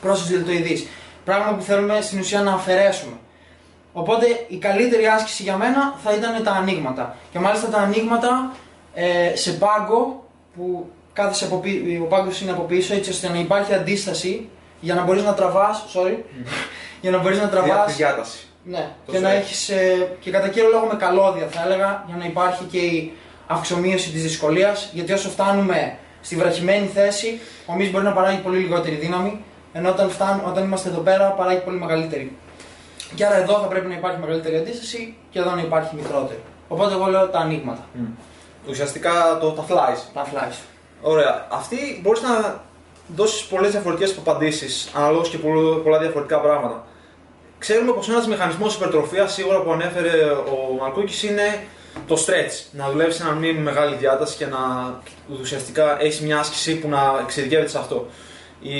πρόσωπο 0.00 0.28
δηλητοειδή. 0.28 0.88
Πράγμα 1.24 1.56
που 1.56 1.62
θέλουμε 1.62 2.00
στην 2.00 2.18
ουσία 2.18 2.42
να 2.42 2.52
αφαιρέσουμε. 2.52 3.12
Οπότε 3.96 4.26
η 4.48 4.56
καλύτερη 4.56 5.06
άσκηση 5.06 5.42
για 5.42 5.56
μένα 5.56 5.94
θα 6.04 6.12
ήταν 6.12 6.42
τα 6.44 6.50
ανοίγματα. 6.50 7.16
Και 7.32 7.38
μάλιστα 7.38 7.68
τα 7.68 7.78
ανοίγματα 7.78 8.52
ε, 8.94 9.36
σε 9.36 9.52
πάγκο 9.52 10.24
που 10.56 10.90
κάθεσαι 11.12 11.44
από 11.44 11.56
πί- 11.56 12.00
ο 12.02 12.04
πάγκος 12.04 12.40
είναι 12.40 12.50
από 12.50 12.62
πίσω 12.62 12.94
έτσι 12.94 13.10
ώστε 13.10 13.28
να 13.28 13.38
υπάρχει 13.38 13.74
αντίσταση 13.74 14.48
για 14.80 14.94
να 14.94 15.02
μπορείς 15.02 15.22
να 15.24 15.34
τραβάς, 15.34 15.84
sorry, 15.94 16.16
για 17.00 17.10
να 17.10 17.18
μπορείς 17.18 17.38
να 17.38 17.46
Δια- 17.48 17.60
τραβάς 17.62 17.86
τη 17.86 17.92
διάταση. 17.92 18.38
ναι, 18.64 18.88
Το 19.06 19.12
και 19.12 19.18
να 19.18 19.28
stretch. 19.30 19.34
έχεις 19.34 19.68
ε, 19.68 20.08
και 20.20 20.30
κατά 20.30 20.48
κύριο 20.48 20.68
λόγο 20.68 20.86
με 20.86 20.94
καλώδια 20.96 21.46
θα 21.50 21.62
έλεγα 21.64 22.04
για 22.06 22.16
να 22.16 22.24
υπάρχει 22.24 22.64
και 22.64 22.78
η 22.78 23.12
αυξομοίωση 23.46 24.10
της 24.10 24.22
δυσκολίας 24.22 24.90
γιατί 24.92 25.12
όσο 25.12 25.28
φτάνουμε 25.28 25.96
στη 26.20 26.36
βραχημένη 26.36 26.86
θέση 26.86 27.40
ο 27.66 27.74
μυς 27.74 27.90
μπορεί 27.90 28.04
να 28.04 28.12
παράγει 28.12 28.38
πολύ 28.38 28.58
λιγότερη 28.58 28.94
δύναμη 28.94 29.44
ενώ 29.72 29.88
όταν, 29.88 30.10
φτάνουμε, 30.10 30.42
όταν 30.48 30.64
είμαστε 30.64 30.88
εδώ 30.88 31.00
πέρα 31.00 31.24
παράγει 31.30 31.60
πολύ 31.60 31.76
μεγαλύτερη. 31.78 32.36
Και 33.14 33.26
άρα 33.26 33.36
εδώ 33.36 33.58
θα 33.58 33.66
πρέπει 33.66 33.86
να 33.86 33.94
υπάρχει 33.94 34.18
μεγαλύτερη 34.20 34.56
αντίσταση 34.56 35.16
και 35.30 35.38
εδώ 35.38 35.50
να 35.54 35.60
υπάρχει 35.60 35.94
μικρότερη. 35.96 36.40
Οπότε 36.68 36.94
εγώ 36.94 37.06
λέω 37.06 37.28
τα 37.28 37.38
ανοίγματα, 37.38 37.84
Μμ. 37.94 38.04
Ουσιαστικά 38.68 39.38
το, 39.40 39.50
τα 39.50 39.64
flies. 39.68 39.98
τα 40.14 40.26
flies. 40.32 40.54
Ωραία. 41.02 41.46
Αυτή 41.50 41.76
μπορείς 42.02 42.22
να 42.22 42.60
δώσεις 43.16 43.44
πολλές 43.44 43.70
διαφορετικές 43.70 44.16
απαντήσεις 44.18 44.90
αναλόγως 44.94 45.28
και 45.28 45.38
πολλο- 45.38 45.76
πολλά 45.76 45.98
διαφορετικά 45.98 46.38
πράγματα. 46.40 46.84
Ξέρουμε 47.58 47.92
πως 47.92 48.08
ένας 48.08 48.26
μηχανισμός 48.28 48.74
υπερτροφίας 48.74 49.32
σίγουρα 49.32 49.60
που 49.62 49.72
ανέφερε 49.72 50.24
ο 50.30 50.74
Μαρκούκης 50.80 51.22
είναι 51.22 51.64
το 52.06 52.14
stretch. 52.26 52.64
Να 52.72 52.90
δουλεύεις 52.90 53.20
ένα 53.20 53.30
μη 53.32 53.52
μεγάλη 53.52 53.96
διάταση 53.96 54.36
και 54.36 54.46
να 54.46 54.58
ουσιαστικά 55.40 56.00
έχεις 56.02 56.20
μια 56.20 56.38
άσκηση 56.38 56.76
που 56.78 56.88
να 56.88 57.00
εξειδικεύεται 57.22 57.68
σε 57.68 57.78
αυτό. 57.78 58.06
Η... 58.66 58.76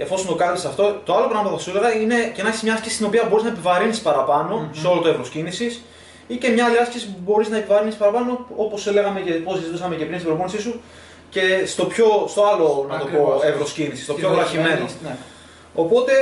Εφόσον 0.00 0.26
το 0.26 0.34
κάνεις 0.34 0.64
αυτό, 0.64 1.00
το 1.04 1.14
άλλο 1.16 1.28
πράγμα 1.28 1.50
που 1.50 1.56
θα 1.56 1.62
σου 1.62 1.70
έλεγα 1.70 1.94
είναι 1.94 2.32
και 2.34 2.42
να 2.42 2.48
έχεις 2.48 2.62
μια 2.62 2.74
άσκηση 2.74 2.94
στην 2.94 3.06
οποία 3.06 3.26
μπορείς 3.28 3.44
να 3.44 3.50
επιβαρύνεις 3.50 4.00
παραπάνω 4.00 4.68
σε 4.72 4.86
όλο 4.86 5.00
το 5.00 5.08
εύρος 5.08 5.28
κίνησης 5.28 5.82
ή 6.26 6.36
και 6.36 6.48
μια 6.48 6.64
άλλη 6.64 6.78
άσκηση 6.78 7.06
που 7.06 7.18
μπορείς 7.24 7.48
να 7.48 7.56
επιβαρύνεις 7.56 7.94
παραπάνω, 7.94 8.46
όπως 8.56 8.86
λέγαμε 8.86 9.20
και 9.20 9.32
πώ 9.32 9.54
συζητούσαμε 9.54 9.94
και 9.96 10.04
πριν 10.04 10.18
στην 10.18 10.30
προπόνησή 10.30 10.60
σου, 10.60 10.80
και 11.28 11.66
στο, 11.66 11.84
πιο, 11.84 12.26
στο 12.28 12.44
άλλο 12.44 12.86
να 12.90 12.98
το 12.98 13.04
πω 13.04 13.10
Ακριβώς. 13.10 13.42
εύρος 13.42 13.72
κίνησης, 13.72 14.04
στο 14.04 14.12
Στη 14.12 14.20
πιο 14.20 14.30
βραχημένη, 14.30 14.68
βραχημένο. 14.68 14.90
Ναι. 15.02 15.16
Οπότε 15.74 16.12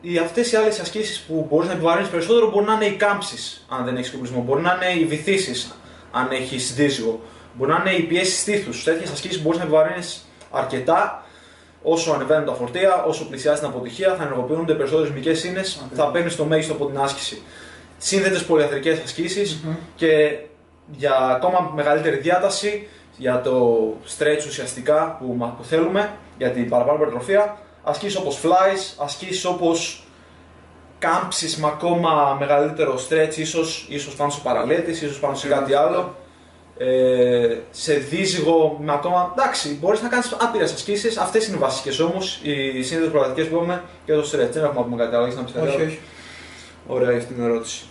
οι, 0.00 0.18
αυτές 0.18 0.52
οι 0.52 0.56
άλλες 0.56 0.80
ασκήσεις 0.80 1.20
που 1.20 1.46
μπορείς 1.50 1.68
να 1.68 1.74
επιβαρύνεις 1.74 2.08
περισσότερο 2.08 2.50
μπορεί 2.50 2.66
να 2.66 2.72
είναι 2.72 2.84
οι 2.84 2.96
κάμψεις 2.96 3.66
αν 3.68 3.84
δεν 3.84 3.96
έχεις 3.96 4.10
κουμπισμό, 4.10 4.42
μπορεί 4.42 4.62
να 4.62 4.78
είναι 4.80 5.00
οι 5.00 5.04
βυθίσεις 5.04 5.74
αν 6.12 6.28
έχεις 6.30 6.74
δίζυγο, 6.74 7.20
μπορεί 7.54 7.70
να 7.70 7.82
είναι 7.86 7.96
οι 7.96 8.02
πιέσεις 8.02 8.40
στήθους. 8.40 8.84
Τέτοιες 8.84 9.10
ασκήσεις 9.10 9.42
μπορείς 9.42 9.58
να 9.58 9.64
επιβαρύνεις 9.64 10.26
αρκετά 10.50 11.21
όσο 11.82 12.12
ανεβαίνουν 12.12 12.44
τα 12.44 12.52
φορτία, 12.52 13.04
όσο 13.04 13.28
πλησιάζει 13.28 13.58
την 13.60 13.68
αποτυχία, 13.68 14.14
θα 14.14 14.22
ενεργοποιούνται 14.22 14.74
περισσότερες 14.74 15.10
μυϊκές 15.12 15.44
ίνες, 15.44 15.80
Ακριβώς. 15.84 16.04
θα 16.04 16.10
παίρνεις 16.10 16.36
το 16.36 16.44
μέγιστο 16.44 16.72
από 16.72 16.86
την 16.86 16.98
άσκηση. 16.98 17.42
Σύνδετες 17.98 18.44
πολυαθρικές 18.44 18.98
ασκήσεις 19.04 19.60
Μμμ. 19.64 19.74
και 19.96 20.38
για 20.96 21.14
ακόμα 21.16 21.72
μεγαλύτερη 21.74 22.16
διάταση, 22.16 22.88
για 23.16 23.40
το 23.40 23.78
stretch 24.18 24.46
ουσιαστικά 24.48 25.16
που, 25.20 25.34
μα- 25.38 25.54
που 25.58 25.64
θέλουμε, 25.64 26.10
για 26.38 26.50
την 26.50 26.68
παραπάνω 26.68 26.96
υπερτροφία, 26.98 27.58
ασκήσεις 27.82 28.16
όπως 28.18 28.38
flies, 28.42 28.94
ασκήσεις 29.04 29.44
όπως 29.44 30.04
κάμψεις 30.98 31.56
με 31.56 31.66
ακόμα 31.66 32.36
μεγαλύτερο 32.38 32.94
stretch, 33.08 33.36
ίσως, 33.36 33.86
ίσως 33.88 34.14
πάνω 34.14 34.30
σε 34.30 34.40
παραλέτης, 34.42 35.02
ίσως 35.02 35.18
πάνω 35.18 35.34
σε 35.34 35.48
κάτι 35.48 35.74
άλλο. 35.74 36.14
Ε, 36.78 37.56
σε 37.70 37.94
δίζυγο 37.94 38.78
με 38.82 38.92
ακόμα. 38.92 39.34
Εντάξει, 39.38 39.78
μπορείς 39.80 40.02
να 40.02 40.08
κάνεις 40.08 40.36
άπειρες 40.40 40.72
ασκήσεις. 40.72 41.16
Αυτές 41.16 41.46
είναι 41.46 41.56
οι 41.56 41.60
βασικές 41.60 41.98
όμως, 41.98 42.40
οι 42.42 42.82
σύνδετε 42.82 43.10
προλατικέ 43.10 43.42
που 43.48 43.56
έχουμε 43.56 43.82
και 44.04 44.12
το 44.12 44.20
stretch. 44.20 44.50
Δεν 44.52 44.64
έχουμε 44.64 44.80
να 44.80 44.82
πούμε 44.82 44.96
κάτι 44.96 45.14
άλλο. 45.14 45.24
Έχεις 45.24 45.36
να 45.36 45.42
πεις 45.44 45.52
κάτι 45.52 45.66
Όχι, 45.66 45.76
άλλο; 45.76 45.84
όχι. 45.84 45.98
Ωραία 46.86 47.10
για 47.10 47.18
αυτή 47.18 47.34
την 47.34 47.44
ερώτηση. 47.44 47.84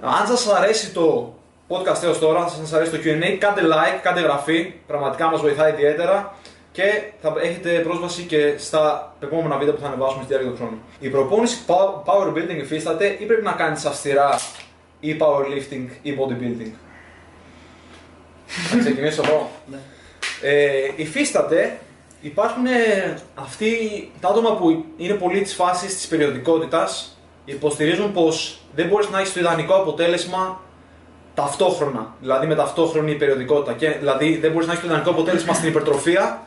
Αν 0.00 0.26
σας 0.26 0.46
αρέσει 0.48 0.92
το 0.92 1.34
podcast 1.68 2.02
έως 2.02 2.18
τώρα, 2.18 2.40
αν 2.40 2.48
σας 2.48 2.72
αρέσει 2.72 2.90
το 2.90 2.98
QA, 3.04 3.36
κάντε 3.38 3.60
like, 3.60 4.00
κάντε 4.02 4.20
εγγραφή. 4.20 4.72
Πραγματικά 4.86 5.30
μας 5.30 5.40
βοηθάει 5.40 5.72
ιδιαίτερα 5.72 6.34
και 6.72 7.02
θα 7.22 7.34
έχετε 7.42 7.70
πρόσβαση 7.78 8.22
και 8.22 8.54
στα 8.58 9.14
επόμενα 9.22 9.56
βίντεο 9.56 9.74
που 9.74 9.80
θα 9.80 9.86
ανεβάσουμε 9.86 10.22
στη 10.22 10.32
διάρκεια 10.32 10.50
του 10.50 10.56
χρόνου. 10.56 10.78
Η 11.00 11.08
προπόνηση 11.08 11.58
pow- 11.66 12.02
power 12.04 12.28
building 12.36 12.60
υφίσταται 12.60 13.16
ή 13.18 13.24
πρέπει 13.24 13.42
να 13.42 13.52
κάνεις 13.52 13.84
αυστηρά 13.84 14.38
ή 15.00 15.16
powerlifting 15.20 15.86
ή 16.02 16.16
bodybuilding; 16.18 16.70
Θα 18.70 18.78
ξεκινήσω 18.78 19.22
εγώ. 19.26 19.50
Ναι. 19.70 19.76
Ε, 20.42 20.90
υφίσταται, 20.96 21.78
υπάρχουν 22.20 22.66
ε, 22.66 23.18
αυτοί 23.34 23.70
τα 24.20 24.28
άτομα 24.28 24.56
που 24.56 24.84
είναι 24.96 25.14
πολύ 25.14 25.40
της 25.40 25.54
φάσης 25.54 25.94
της 25.94 26.06
περιοδικότητας, 26.06 27.18
υποστηρίζουν 27.44 28.12
πως 28.12 28.60
δεν 28.74 28.86
μπορείς 28.86 29.08
να 29.10 29.18
έχεις 29.18 29.32
το 29.32 29.40
ιδανικό 29.40 29.74
αποτέλεσμα 29.74 30.60
ταυτόχρονα. 31.34 32.14
Δηλαδή 32.20 32.46
με 32.46 32.54
ταυτόχρονη 32.54 33.14
περιοδικότητα. 33.14 33.72
Και, 33.72 33.90
δηλαδή 33.90 34.36
δεν 34.36 34.52
μπορείς 34.52 34.66
να 34.66 34.72
έχεις 34.72 34.84
το 34.84 34.90
ιδανικό 34.90 35.10
αποτέλεσμα 35.10 35.54
στην 35.54 35.68
υπερτροφία 35.68 36.42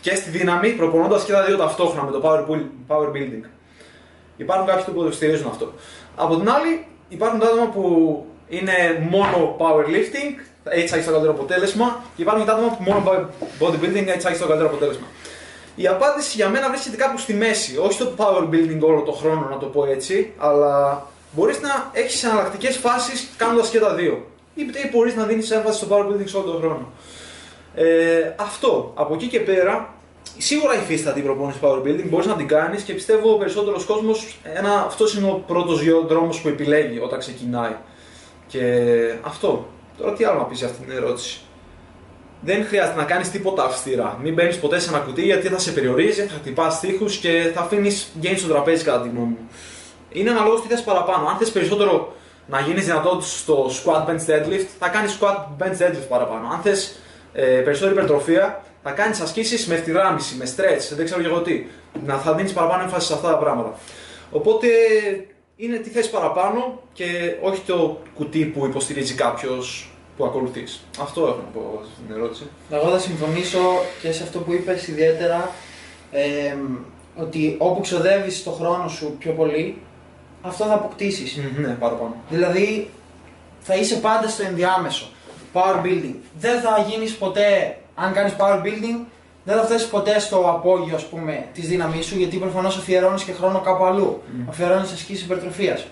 και 0.00 0.14
στη 0.14 0.30
δύναμη, 0.30 0.68
προπονώντας 0.68 1.24
και 1.24 1.32
τα 1.32 1.44
δύο 1.44 1.56
ταυτόχρονα 1.56 2.02
με 2.02 2.10
το 2.10 2.20
power, 2.24 2.50
build- 2.50 2.94
power 2.94 3.08
building. 3.08 3.44
Υπάρχουν 4.36 4.66
κάποιοι 4.66 4.84
που 4.84 5.00
το 5.00 5.04
υποστηρίζουν 5.06 5.48
αυτό. 5.48 5.72
Από 6.16 6.36
την 6.36 6.50
άλλη, 6.50 6.86
υπάρχουν 7.08 7.40
τα 7.40 7.46
άτομα 7.46 7.66
που 7.66 7.84
είναι 8.48 9.06
μόνο 9.10 9.56
powerlifting, 9.58 10.49
έτσι 10.70 10.86
θα 10.88 10.96
έχει 10.96 11.04
το 11.04 11.10
καλύτερο 11.10 11.34
αποτέλεσμα, 11.34 12.02
και 12.16 12.22
υπάρχουν 12.22 12.44
και 12.44 12.50
τα 12.50 12.56
άτομα 12.56 12.76
που 12.76 12.82
μόνο 12.82 13.00
bodybuilding, 13.60 14.06
έτσι 14.06 14.20
θα 14.20 14.28
έχει 14.28 14.40
το 14.40 14.46
καλύτερο 14.46 14.68
αποτέλεσμα. 14.68 15.06
Η 15.74 15.86
απάντηση 15.86 16.36
για 16.36 16.48
μένα 16.48 16.68
βρίσκεται 16.68 16.96
κάπου 16.96 17.18
στη 17.18 17.34
μέση. 17.34 17.78
Όχι 17.78 17.92
στο 17.92 18.12
power 18.16 18.42
building 18.42 18.80
όλο 18.80 19.00
το 19.00 19.12
χρόνο, 19.12 19.48
να 19.50 19.58
το 19.58 19.66
πω 19.66 19.84
έτσι, 19.84 20.32
αλλά 20.38 21.06
μπορείς 21.32 21.60
να 21.60 21.90
έχεις 21.92 22.24
εναλλακτικές 22.24 22.76
φάσεις 22.76 23.28
κάνοντας 23.36 23.68
και 23.68 23.78
τα 23.78 23.94
δύο. 23.94 24.26
Ή 24.54 24.62
μπορείς 24.92 25.14
να 25.14 25.24
δίνεις 25.24 25.50
έμφαση 25.50 25.78
στο 25.78 25.86
power 25.90 26.06
building 26.06 26.24
σε 26.24 26.36
όλο 26.36 26.50
τον 26.50 26.60
χρόνο. 26.60 26.92
Ε, 27.74 28.34
αυτό. 28.36 28.92
Από 28.94 29.14
εκεί 29.14 29.26
και 29.26 29.40
πέρα, 29.40 29.94
σίγουρα 30.38 30.74
υφίσταται 30.74 31.18
η 31.18 31.22
προπόνηση 31.22 31.58
power 31.62 31.82
building, 31.82 32.06
μπορείς 32.08 32.26
να 32.26 32.34
την 32.34 32.48
κάνεις 32.48 32.82
και 32.82 32.92
πιστεύω 32.92 33.32
ο 33.32 33.36
περισσότερος 33.36 33.84
κόσμος, 33.84 34.38
αυτός 34.86 35.14
είναι 35.14 35.28
ο 35.28 35.42
πρώτος 35.46 35.82
δρόμος 36.06 36.40
που 36.40 36.48
επιλέγει 36.48 36.98
όταν 36.98 37.18
ξεκινάει. 37.18 37.76
Και 38.46 38.62
αυτό. 39.22 39.68
Τώρα 40.00 40.12
τι 40.12 40.24
άλλο 40.24 40.38
να 40.38 40.44
πεις 40.44 40.58
για 40.58 40.68
αυτή 40.68 40.84
την 40.84 40.96
ερώτηση. 40.96 41.40
δεν 42.40 42.64
χρειάζεται 42.66 42.96
να 42.96 43.04
κάνεις 43.04 43.30
τίποτα 43.30 43.64
αυστηρά. 43.64 44.18
Μην 44.22 44.34
μπαίνεις 44.34 44.58
ποτέ 44.58 44.78
σε 44.78 44.88
ένα 44.88 44.98
κουτί 44.98 45.22
γιατί 45.22 45.48
θα 45.48 45.58
σε 45.58 45.72
περιορίζει, 45.72 46.22
θα 46.22 46.34
χτυπάς 46.34 46.80
τείχου 46.80 47.04
και 47.04 47.50
θα 47.54 47.60
αφήνεις 47.60 48.12
gains 48.22 48.36
στο 48.36 48.48
τραπέζι 48.48 48.84
κατά 48.84 49.00
τη 49.02 49.08
γνώμη 49.08 49.26
μου. 49.26 49.48
Είναι 50.10 50.30
αναλόγως 50.30 50.62
τι 50.62 50.68
θες 50.68 50.82
παραπάνω. 50.82 51.28
Αν 51.28 51.36
θες 51.36 51.50
περισσότερο 51.50 52.14
να 52.46 52.60
γίνεις 52.60 52.84
δυνατό 52.84 53.18
στο 53.20 53.70
squat 53.70 54.08
bench 54.08 54.26
deadlift, 54.30 54.66
θα 54.78 54.88
κάνεις 54.88 55.18
squat 55.20 55.36
bench 55.58 55.78
deadlift 55.82 56.08
παραπάνω. 56.08 56.48
Αν 56.52 56.60
θες 56.62 57.00
ε, 57.32 57.44
περισσότερη 57.44 57.92
υπερτροφία, 57.92 58.64
θα 58.82 58.90
κάνεις 58.90 59.20
ασκήσεις 59.20 59.66
με 59.66 59.74
ευθυράμιση, 59.74 60.36
με 60.36 60.44
stretch, 60.56 60.94
δεν 60.96 61.04
ξέρω 61.04 61.20
και 61.20 61.26
εγώ 61.26 61.40
τι. 61.40 61.66
Να 62.06 62.18
θα 62.18 62.34
δίνεις 62.34 62.52
παραπάνω 62.52 62.82
έμφαση 62.82 63.06
σε 63.06 63.12
αυτά 63.12 63.30
τα 63.30 63.36
πράγματα. 63.36 63.78
Οπότε 64.30 64.66
είναι 65.56 65.76
τι 65.76 65.90
θες 65.90 66.10
παραπάνω 66.10 66.82
και 66.92 67.36
όχι 67.42 67.60
το 67.60 67.98
κουτί 68.14 68.44
που 68.44 68.66
υποστηρίζει 68.66 69.14
κάποιος 69.14 69.89
που 70.20 70.26
ακολουθείς. 70.26 70.80
Αυτό 71.00 71.20
έχω 71.20 71.36
να 71.36 71.60
πω 71.60 71.80
στην 71.94 72.16
ερώτηση. 72.16 72.46
Εγώ 72.70 72.88
θα 72.90 72.98
συμφωνήσω 72.98 73.60
και 74.02 74.12
σε 74.12 74.22
αυτό 74.22 74.38
που 74.38 74.52
είπες 74.52 74.88
ιδιαίτερα 74.88 75.50
ε, 76.10 76.54
ότι 77.16 77.54
όπου 77.58 77.80
ξοδεύεις 77.80 78.42
το 78.42 78.50
χρόνο 78.50 78.88
σου 78.88 79.16
πιο 79.18 79.32
πολύ, 79.32 79.78
αυτό 80.42 80.64
θα 80.64 80.74
αποκτήσεις. 80.74 81.38
Ναι, 81.56 81.68
παραπάνω. 81.68 82.14
Δηλαδή 82.30 82.90
θα 83.60 83.74
είσαι 83.74 83.96
πάντα 83.96 84.28
στο 84.28 84.42
ενδιάμεσο. 84.42 85.08
Power 85.52 85.84
building. 85.84 86.14
Δεν 86.38 86.60
θα 86.60 86.86
γίνεις 86.88 87.16
ποτέ, 87.16 87.78
αν 87.94 88.12
κάνεις 88.12 88.34
power 88.38 88.62
building, 88.62 89.04
δεν 89.44 89.56
θα 89.56 89.62
φτάσεις 89.62 89.86
ποτέ 89.86 90.18
στο 90.18 90.36
απόγειο 90.36 90.94
ας 90.96 91.06
πούμε, 91.06 91.44
της 91.54 91.68
δύναμής 91.68 92.06
σου 92.06 92.16
γιατί 92.16 92.36
προφανώς 92.36 92.76
αφιερώνεις 92.76 93.22
και 93.22 93.32
χρόνο 93.32 93.60
κάπου 93.60 93.84
αλλού. 93.84 94.22
Mm. 94.26 94.46
Αφιερώνεις 94.48 94.92
ασκήσεις 94.92 95.24
υπερτροφίας. 95.24 95.86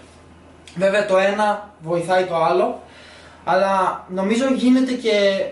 Βέβαια 0.76 1.06
το 1.06 1.16
ένα 1.16 1.74
βοηθάει 1.80 2.24
το 2.24 2.36
άλλο, 2.36 2.80
αλλά 3.50 4.04
νομίζω 4.08 4.44
γίνεται 4.54 4.92
και, 4.92 5.46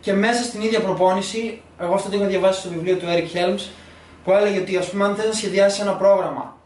και 0.00 0.12
μέσα 0.12 0.42
στην 0.42 0.60
ίδια 0.60 0.80
προπόνηση. 0.80 1.62
Εγώ 1.78 1.94
αυτό 1.94 2.10
το 2.10 2.16
είχα 2.16 2.26
διαβάσει 2.26 2.60
στο 2.60 2.68
βιβλίο 2.68 2.96
του 2.96 3.04
Eric 3.08 3.36
Helms 3.36 3.70
που 4.24 4.32
έλεγε 4.32 4.58
ότι 4.58 4.76
ας 4.76 4.90
πούμε 4.90 5.04
αν 5.04 5.14
θες 5.14 5.26
να 5.26 5.32
σχεδιάσεις 5.32 5.80
ένα 5.80 5.92
πρόγραμμα 5.92 6.56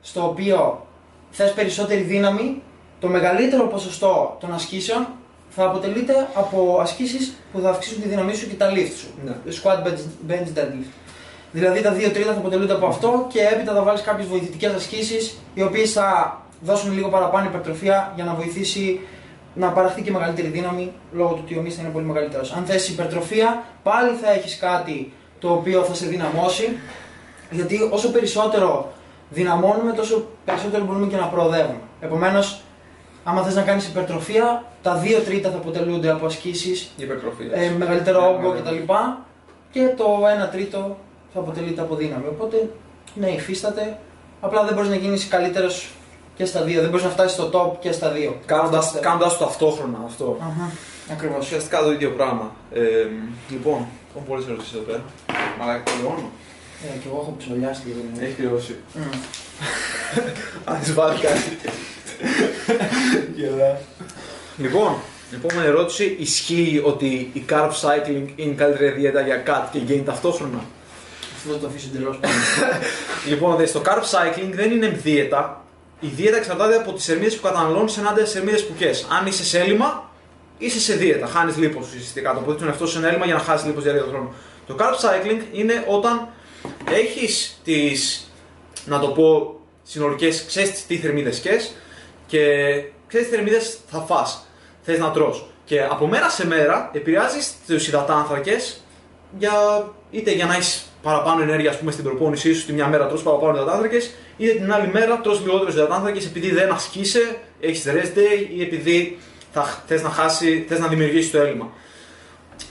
στο 0.00 0.24
οποίο 0.24 0.86
θες 1.30 1.52
περισσότερη 1.52 2.00
δύναμη, 2.00 2.62
το 3.00 3.08
μεγαλύτερο 3.08 3.66
ποσοστό 3.66 4.36
των 4.40 4.52
ασκήσεων 4.52 5.06
θα 5.48 5.64
αποτελείται 5.64 6.28
από 6.34 6.78
ασκήσεις 6.80 7.36
που 7.52 7.60
θα 7.60 7.70
αυξήσουν 7.70 8.02
τη 8.02 8.08
δύναμή 8.08 8.34
σου 8.34 8.48
και 8.48 8.54
τα 8.54 8.70
lift 8.70 8.92
σου. 8.98 9.08
Ναι. 9.24 9.32
Squat, 9.62 9.86
bench, 9.86 10.32
bench, 10.32 10.58
deadlift. 10.58 10.92
Δηλαδή 11.52 11.80
τα 11.80 11.92
δύο 11.92 12.10
τρίτα 12.10 12.32
θα 12.32 12.38
αποτελούνται 12.38 12.72
από 12.72 12.86
αυτό 12.86 13.26
και 13.32 13.40
έπειτα 13.52 13.74
θα 13.74 13.82
βάλεις 13.82 14.00
κάποιες 14.00 14.26
βοηθητικές 14.28 14.74
ασκήσεις 14.74 15.38
οι 15.54 15.62
οποίες 15.62 15.92
θα 15.92 16.40
δώσουν 16.60 16.92
λίγο 16.92 17.08
παραπάνω 17.08 17.48
υπερτροφία 17.48 18.12
για 18.14 18.24
να 18.24 18.34
βοηθήσει 18.34 19.00
να 19.54 19.68
παραχθεί 19.68 20.02
και 20.02 20.10
μεγαλύτερη 20.10 20.48
δύναμη 20.48 20.92
λόγω 21.12 21.32
του 21.32 21.40
ότι 21.44 21.58
ο 21.58 21.62
μυς 21.62 21.74
θα 21.74 21.82
είναι 21.82 21.90
πολύ 21.90 22.04
μεγαλύτερος. 22.04 22.52
Αν 22.52 22.64
θες 22.64 22.88
υπερτροφία, 22.88 23.64
πάλι 23.82 24.16
θα 24.22 24.30
έχεις 24.30 24.58
κάτι 24.58 25.12
το 25.38 25.52
οποίο 25.52 25.82
θα 25.82 25.94
σε 25.94 26.06
δυναμώσει 26.06 26.78
γιατί 27.50 27.88
όσο 27.90 28.10
περισσότερο 28.10 28.92
δυναμώνουμε, 29.30 29.92
τόσο 29.92 30.26
περισσότερο 30.44 30.84
μπορούμε 30.84 31.06
και 31.06 31.16
να 31.16 31.26
προοδεύουμε. 31.26 31.80
Επομένως, 32.00 32.60
άμα 33.24 33.42
θες 33.42 33.54
να 33.54 33.62
κάνεις 33.62 33.88
υπερτροφία, 33.88 34.64
τα 34.82 34.94
δύο 34.94 35.18
τρίτα 35.18 35.50
θα 35.50 35.56
αποτελούνται 35.56 36.10
από 36.10 36.26
ασκήσεις, 36.26 36.90
ε, 37.52 37.70
μεγαλύτερο 37.78 38.20
Ναι, 38.20 38.26
όγκο 38.26 38.52
ναι. 38.52 38.60
κτλ. 38.60 38.92
Και 39.70 39.88
το 39.96 40.04
ένα 40.34 40.48
τρίτο 40.48 40.96
θα 41.32 41.40
αποτελείται 41.40 41.80
από 41.80 41.94
δύναμη. 41.94 42.26
Οπότε, 42.28 42.70
ναι, 43.14 43.28
υφίσταται. 43.30 43.98
Απλά 44.40 44.64
δεν 44.64 44.74
μπορείς 44.74 44.90
να 44.90 44.96
γίνεις 44.96 45.28
καλύτερος 45.28 45.90
και 46.38 46.44
στα 46.44 46.62
δύο. 46.62 46.80
Δεν 46.80 46.90
μπορείς 46.90 47.04
να 47.04 47.10
φτάσεις 47.10 47.32
στο 47.32 47.50
top 47.52 47.78
και 47.80 47.92
στα 47.92 48.10
δύο. 48.10 48.38
Κάνοντας, 48.46 48.86
Αυτό 48.86 48.98
κάνοντας 49.00 49.38
το 49.38 49.44
ταυτόχρονα 49.44 49.98
αυτό. 50.06 50.38
Ακριβώς. 51.12 51.44
Ουσιαστικά 51.44 51.82
το 51.82 51.92
ίδιο 51.92 52.10
πράγμα. 52.10 52.52
Ε, 52.72 52.80
λοιπόν, 53.50 53.86
έχω 54.10 54.24
πολλές 54.28 54.46
ερωτήσεις 54.46 54.72
εδώ 54.72 54.82
πέρα. 54.82 55.02
Μαλάκα, 55.58 55.82
τελειώνω. 55.82 56.30
Ε, 56.84 56.98
και 56.98 57.08
εγώ 57.08 57.18
έχω 57.22 57.34
ψωλιάσει 57.38 57.82
λίγο. 57.86 57.98
Έχεις 58.20 58.36
τελειώσει. 58.36 58.76
Μμ. 58.94 59.00
Αν 60.70 60.80
τη 60.80 60.92
βάλει 60.92 61.18
κάτι. 61.18 61.58
Γελά. 63.36 63.80
Λοιπόν, 64.56 64.94
επόμενη 65.34 65.66
ερώτηση. 65.66 66.16
Ισχύει 66.18 66.82
ότι 66.84 67.30
η 67.32 67.44
carb 67.50 67.70
cycling 67.70 68.26
είναι 68.36 68.52
η 68.52 68.54
καλύτερη 68.54 68.90
δίαιτα 68.90 69.20
για 69.20 69.42
cut 69.46 69.68
και 69.72 69.78
gain 69.88 70.02
ταυτόχρονα; 70.04 70.64
Αυτό 71.36 71.52
θα 71.52 71.58
το 71.58 71.66
αφήσω 71.66 71.88
εντελώς 71.94 72.18
πάνω. 72.18 72.34
Λοιπόν, 73.30 73.56
δες, 73.56 73.72
το 73.72 73.82
carb 73.84 74.02
cycling 74.02 74.50
δεν 74.52 74.70
είναι 74.70 74.88
δίαιτα. 74.88 75.62
Η 76.00 76.06
δίαιτα 76.06 76.36
εξαρτάται 76.36 76.74
από 76.74 76.92
τις 76.92 77.04
θερμίδε 77.04 77.34
που 77.34 77.42
καταναλώνεις 77.42 77.96
ενάντια 77.96 78.26
στις 78.26 78.34
θερμίδε 78.34 78.58
που 78.58 78.74
κες. 78.78 79.06
Αν 79.18 79.26
είσαι 79.26 79.44
σε 79.44 79.58
έλλειμμα, 79.58 80.10
είσαι 80.58 80.80
σε 80.80 80.94
δίαιτα. 80.94 81.26
Χάνεις 81.26 81.56
λίπος 81.56 81.86
ουσιαστικά. 81.86 82.32
Το 82.32 82.38
αποδείξει 82.38 82.58
τον 82.58 82.68
εαυτό 82.68 82.86
σου 82.86 82.92
σε 82.92 82.98
ένα 82.98 83.06
έλλειμμα 83.08 83.24
για 83.24 83.34
να 83.34 83.40
χάσεις 83.40 83.66
λίπος 83.66 83.82
διάρκεια 83.82 84.04
του 84.04 84.10
χρόνου. 84.10 84.32
Το 84.66 84.76
carb 84.78 84.94
cycling 84.94 85.42
είναι 85.52 85.84
όταν 85.88 86.28
έχεις 86.90 87.60
τις, 87.64 88.30
να 88.84 88.98
το 88.98 89.08
πω, 89.08 89.58
συνολικές, 89.82 90.44
ξέρεις 90.46 90.86
τι 90.86 90.96
θερμίδες 90.96 91.38
κες 91.38 91.74
και 92.26 92.40
ξέρεις 93.06 93.28
τι 93.28 93.34
θερμίδες 93.34 93.78
θα 93.90 94.00
φας. 94.00 94.46
Θες 94.82 94.98
να 94.98 95.10
τρως. 95.10 95.50
Και 95.64 95.82
από 95.82 96.06
μέρα 96.06 96.28
σε 96.30 96.46
μέρα 96.46 96.90
επηρεάζεις 96.92 97.54
τους 97.66 97.88
υδατάνθρακες 97.88 98.80
για, 99.38 99.52
είτε 100.10 100.32
για 100.32 100.46
να 100.46 100.54
έχει 100.54 100.80
παραπάνω 101.02 101.42
ενέργεια 101.42 101.70
ας 101.70 101.78
πούμε, 101.78 101.90
στην 101.90 102.04
προπόνησή 102.04 102.54
σου, 102.54 102.66
τη 102.66 102.72
μια 102.72 102.86
μέρα 102.86 103.06
τρως 103.06 103.22
παραπάνω 103.22 103.56
υδατάνθρακες, 103.56 104.14
είτε 104.36 104.52
την 104.52 104.72
άλλη 104.72 104.88
μέρα 104.92 105.20
τρως 105.20 105.40
λιγότερου 105.40 105.70
υδατάνθρακες 105.70 106.26
επειδή 106.26 106.50
δεν 106.50 106.72
ασκείσαι, 106.72 107.38
έχεις 107.60 107.84
rest 107.86 108.18
day 108.18 108.46
ή 108.56 108.62
επειδή 108.62 109.18
θα, 109.52 109.82
θες 109.86 110.02
να, 110.02 110.08
χάσει, 110.08 110.64
θες 110.68 110.78
να 110.78 110.86
δημιουργήσεις 110.86 111.30
το 111.30 111.38
έλλειμμα. 111.38 111.68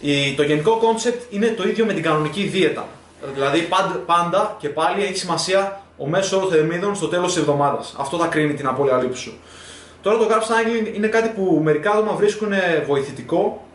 Η, 0.02 0.34
το 0.36 0.44
γενικό 0.44 0.80
concept 0.82 1.34
είναι 1.34 1.48
το 1.48 1.68
ίδιο 1.68 1.86
με 1.86 1.94
την 1.94 2.04
κανονική 2.04 2.44
δίαιτα. 2.44 2.88
Δηλαδή 3.34 3.60
πάντα, 3.60 4.04
πάντα 4.06 4.56
και 4.60 4.70
πάλι 4.70 5.04
έχει 5.04 5.18
σημασία 5.18 5.82
ο 5.98 6.08
μέσος 6.08 6.32
όρος 6.32 6.50
θερμίδων 6.50 6.96
στο 6.96 7.08
τέλος 7.08 7.34
της 7.34 7.42
εβδομάδας. 7.42 7.96
Αυτό 7.98 8.18
θα 8.18 8.28
κρίνει 8.28 8.54
την 8.54 8.68
απώλεια 8.68 8.98
λίπου 8.98 9.16
σου. 9.16 9.38
Τώρα 10.02 10.18
το 10.18 10.28
carb 10.30 10.42
cycling 10.42 10.96
είναι 10.96 11.08
κάτι 11.08 11.30
που 11.30 11.62
μερικά 11.64 11.92
άτομα 11.92 12.14
βρίσκουν 12.14 12.52
βοηθητικό, 12.88 13.66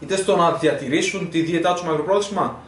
είτε 0.00 0.16
στο 0.16 0.36
να 0.36 0.52
διατηρήσουν 0.52 1.30
τη 1.30 1.40
δίαιτά 1.40 1.72
τους 1.72 1.82
μακροπρόθεσμα, 1.82 2.60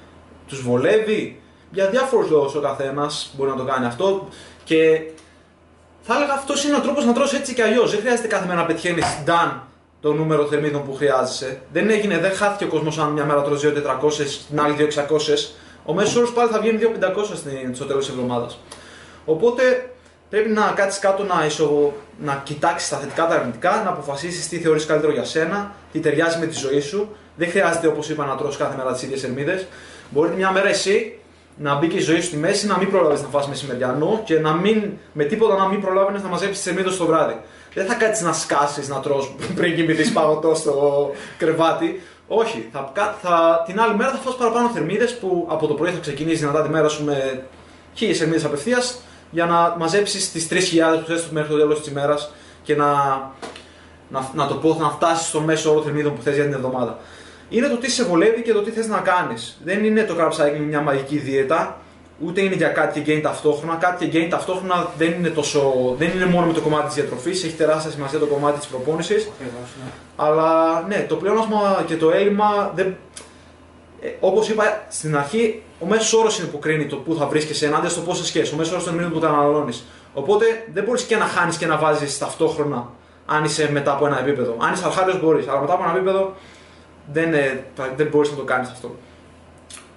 τους 0.48 0.62
βολεύει. 0.62 1.40
Για 1.70 1.86
διάφορους 1.86 2.30
λόγους 2.30 2.54
ο 2.54 2.60
καθένας 2.60 3.32
μπορεί 3.36 3.50
να 3.50 3.56
το 3.56 3.64
κάνει 3.64 3.86
αυτό 3.86 4.28
και 4.64 5.00
θα 6.02 6.14
έλεγα 6.16 6.32
αυτός 6.32 6.64
είναι 6.64 6.76
ο 6.76 6.80
τρόπος 6.80 7.04
να 7.04 7.12
τρώσει 7.12 7.36
έτσι 7.36 7.54
και 7.54 7.62
αλλιώς. 7.62 7.90
Δεν 7.90 8.00
χρειάζεται 8.00 8.28
κάθε 8.28 8.46
μέρα 8.46 8.60
να 8.60 8.66
πετυχαίνει 8.66 9.02
done 9.26 9.52
το 10.00 10.12
νούμερο 10.12 10.46
θερμίδων 10.46 10.84
που 10.84 10.94
χρειάζεσαι. 10.94 11.60
Δεν 11.72 11.90
έγινε, 11.90 12.18
δεν 12.18 12.32
χάθηκε 12.32 12.64
ο 12.64 12.68
κόσμος 12.68 12.98
αν 12.98 13.10
μια 13.10 13.24
μέρα 13.24 13.42
τρώσει 13.42 13.72
2.400, 13.76 14.10
την 14.48 14.60
άλλη 14.60 14.74
2.600. 14.78 15.54
Ο 15.84 15.92
μέσος 15.94 16.16
όρος 16.16 16.32
πάλι 16.32 16.50
θα 16.50 16.60
βγαίνει 16.60 16.78
2.500 16.78 17.36
στην- 17.36 17.74
στο 17.74 17.84
τέλος 17.84 18.04
της 18.06 18.14
εβδομάδας. 18.14 18.58
Οπότε 19.24 19.90
πρέπει 20.30 20.48
να 20.48 20.72
κάτσεις 20.76 21.00
κάτω 21.00 21.22
να, 21.24 21.44
ισο... 21.46 21.92
να 22.18 22.40
κοιτάξεις 22.44 22.88
τα 22.88 22.96
θετικά 22.96 23.26
τα 23.26 23.34
αρνητικά, 23.34 23.82
να 23.84 23.90
αποφασίσεις 23.90 24.48
τι 24.48 24.58
θεωρείς 24.58 24.86
καλύτερο 24.86 25.12
για 25.12 25.24
σένα, 25.24 25.74
τι 25.92 26.00
ταιριάζει 26.00 26.38
με 26.38 26.46
τη 26.46 26.56
ζωή 26.56 26.80
σου. 26.80 27.16
Δεν 27.38 27.50
χρειάζεται 27.50 27.86
όπως 27.86 28.08
είπα 28.08 28.24
να 28.26 28.36
τρώσει 28.36 28.58
κάθε 28.58 28.76
μέρα 28.76 28.92
τις 28.92 29.02
ίδιες 29.02 29.20
θερμίδε. 29.20 29.66
Μπορεί 30.10 30.34
μια 30.36 30.50
μέρα 30.52 30.68
εσύ 30.68 31.18
να 31.56 31.74
μπει 31.74 31.86
και 31.88 31.96
η 31.96 32.00
ζωή 32.00 32.20
σου 32.20 32.26
στη 32.26 32.36
μέση, 32.36 32.66
να 32.66 32.78
μην 32.78 32.90
προλάβεις 32.90 33.22
να 33.22 33.28
φας 33.28 33.48
μεσημεριανό 33.48 34.22
και 34.24 34.38
να 34.40 34.52
μην, 34.52 34.82
με 35.12 35.24
τίποτα 35.24 35.56
να 35.56 35.68
μην 35.68 35.80
προλάβεις 35.80 36.22
να 36.22 36.28
μαζέψεις 36.28 36.62
τις 36.62 36.72
θερμίδε 36.72 36.96
το 36.96 37.06
βράδυ. 37.06 37.40
Δεν 37.74 37.86
θα 37.86 37.94
κάτσεις 37.94 38.24
να 38.24 38.32
σκάσεις 38.32 38.88
να 38.88 39.00
τρως 39.00 39.34
πριν 39.56 39.74
κοιμηθείς 39.76 40.12
παγωτό 40.12 40.54
στο 40.54 41.10
κρεβάτι. 41.38 42.02
Όχι, 42.28 42.68
θα, 42.72 42.90
κα- 42.94 43.16
θα, 43.22 43.62
την 43.66 43.80
άλλη 43.80 43.94
μέρα 43.96 44.10
θα 44.10 44.16
φας 44.16 44.36
παραπάνω 44.36 44.68
θερμίδες 44.68 45.18
που 45.18 45.46
από 45.50 45.66
το 45.66 45.74
πρωί 45.74 45.90
θα 45.90 45.98
ξεκινήσεις 45.98 46.40
δυνατά 46.40 46.62
τη 46.62 46.68
μέρα 46.68 46.88
σου 46.88 47.04
με 47.04 47.46
χίλιες 47.94 48.18
θερμίδε 48.18 48.46
απευθείας 48.46 49.00
για 49.30 49.46
να 49.46 49.74
μαζέψεις 49.78 50.32
τις 50.32 50.48
3.000 50.50 50.56
που 51.00 51.06
θες 51.06 51.28
μέχρι 51.30 51.50
το 51.50 51.56
τέλος 51.58 51.78
της 51.78 51.88
ημέρας 51.88 52.32
και 52.62 52.76
να, 52.76 52.86
να, 54.08 54.30
να 54.34 54.46
το 54.46 54.54
πω, 54.54 54.76
να 54.80 54.88
φτάσεις 54.90 55.26
στο 55.26 55.40
μέσο 55.40 55.70
όρο 55.70 55.82
θερμίδων 55.82 56.14
που 56.14 56.22
θες 56.22 56.34
για 56.34 56.44
την 56.44 56.52
εβδομάδα. 56.52 56.98
Είναι 57.48 57.68
το 57.68 57.76
τι 57.76 57.90
σε 57.90 58.04
βολεύει 58.04 58.42
και 58.42 58.52
το 58.52 58.62
τι 58.62 58.70
θες 58.70 58.86
να 58.86 58.98
κάνεις. 58.98 59.60
Δεν 59.64 59.84
είναι 59.84 60.02
το 60.02 60.14
carb 60.18 60.30
cycling 60.30 60.66
μια 60.68 60.80
μαγική 60.80 61.18
δίαιτα, 61.18 61.78
ούτε 62.20 62.40
είναι 62.40 62.54
για 62.54 62.68
κάτι 62.68 63.00
και 63.00 63.16
gain 63.16 63.22
ταυτόχρονα. 63.22 63.74
Κάτι 63.74 64.08
και 64.08 64.18
gain 64.18 64.28
ταυτόχρονα 64.30 64.88
δεν 64.98 65.12
είναι, 65.12 65.28
τόσο, 65.28 65.94
δεν 65.98 66.10
είναι 66.14 66.26
μόνο 66.26 66.46
με 66.46 66.52
το 66.52 66.60
κομμάτι 66.60 66.86
της 66.86 66.94
διατροφής, 66.94 67.44
έχει 67.44 67.54
τεράστια 67.54 67.90
σημασία 67.90 68.18
το 68.18 68.26
κομμάτι 68.26 68.58
της 68.58 68.68
προπόνησης. 68.68 69.28
Ακριβώς, 69.34 69.68
ναι. 69.84 69.90
Αλλά 70.16 70.80
ναι, 70.88 71.06
το 71.08 71.16
πλεόνασμα 71.16 71.84
και 71.86 71.96
το 71.96 72.10
έλλειμμα 72.10 72.72
δεν. 72.74 72.96
Ε, 74.00 74.08
Όπως 74.20 74.48
είπα 74.48 74.84
στην 74.88 75.16
αρχή, 75.16 75.62
ο 75.80 75.86
μέσος 75.86 76.12
όρος 76.12 76.38
είναι 76.38 76.48
που 76.48 76.58
κρίνει 76.58 76.86
το 76.86 76.96
που 76.96 77.14
θα 77.14 77.26
βρίσκεσαι 77.26 77.66
ενάντια 77.66 77.88
στο 77.88 78.00
πόσε 78.00 78.24
σχέσει. 78.24 78.54
Ο 78.54 78.56
μέσος 78.56 78.72
όρος 78.72 78.84
των 78.84 78.94
μήνων 78.94 79.12
που 79.12 79.18
καταναλώνει. 79.18 79.76
Οπότε 80.14 80.44
δεν 80.72 80.84
μπορείς 80.84 81.02
και 81.02 81.16
να 81.16 81.24
χάνεις 81.24 81.56
και 81.56 81.66
να 81.66 81.76
βάζεις 81.76 82.18
ταυτόχρονα 82.18 82.90
αν 83.26 83.44
είσαι 83.44 83.70
μετά 83.72 83.92
από 83.92 84.06
ένα 84.06 84.20
επίπεδο. 84.20 84.56
Αν 84.58 84.72
είσαι 84.72 84.84
αρχάριος 84.86 85.20
μπορείς, 85.20 85.48
αλλά 85.48 85.60
μετά 85.60 85.72
από 85.72 85.82
ένα 85.82 85.92
επίπεδο 85.96 86.34
δεν, 87.12 87.34
ε, 87.34 87.64
θα- 87.74 87.92
δεν 87.96 88.06
μπορείς 88.06 88.30
να 88.30 88.36
το 88.36 88.42
κάνεις 88.42 88.68
αυτό. 88.68 88.96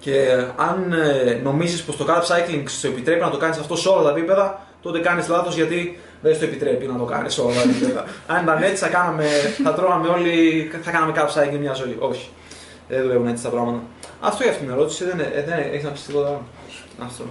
Και 0.00 0.16
ε, 0.16 0.46
αν 0.56 0.92
ε, 0.92 1.40
νομίζεις 1.42 1.82
πως 1.82 1.96
το 1.96 2.04
carb 2.08 2.20
cycling 2.22 2.64
σου 2.80 2.86
επιτρέπει 2.86 3.20
να 3.20 3.30
το 3.30 3.36
κάνεις 3.36 3.58
αυτό 3.58 3.76
σε 3.76 3.88
όλα 3.88 4.02
τα 4.02 4.10
επίπεδα, 4.10 4.60
τότε 4.82 4.98
κάνεις 4.98 5.28
λάθος 5.28 5.54
γιατί 5.54 5.98
δεν 6.22 6.34
σου 6.36 6.44
επιτρέπει 6.44 6.86
να 6.86 6.98
το 6.98 7.04
κάνεις 7.04 7.32
σε 7.34 7.40
όλα 7.40 7.54
τα 7.54 7.60
επίπεδα. 7.60 8.04
αν 8.36 8.42
ήταν 8.42 8.62
έτσι, 8.62 8.76
θα, 8.84 8.88
κάναμε, 8.88 9.24
θα 9.64 9.72
τρώγαμε 9.72 10.08
όλοι, 10.08 10.70
θα 10.82 10.90
κάναμε 10.90 11.12
carb 11.16 11.28
cycling 11.40 11.58
μια 11.60 11.72
ζωή. 11.72 11.96
Όχι. 11.98 12.28
Δεν 12.88 13.02
δουλεύουν 13.02 13.26
έτσι 13.28 13.42
τα 13.42 13.48
πράγματα. 13.48 13.78
Αυτό 14.20 14.42
για 14.42 14.52
αυτήν 14.52 14.66
την 14.66 14.76
ερώτηση. 14.76 15.04
Δεν, 15.04 15.20
ε, 15.20 15.44
δεν 15.46 15.58
έχεις 15.72 15.84
να 15.84 15.90
πεις 15.90 16.02
τίποτα 16.04 16.26
άλλο. 16.28 16.42
Αυτό. 17.06 17.24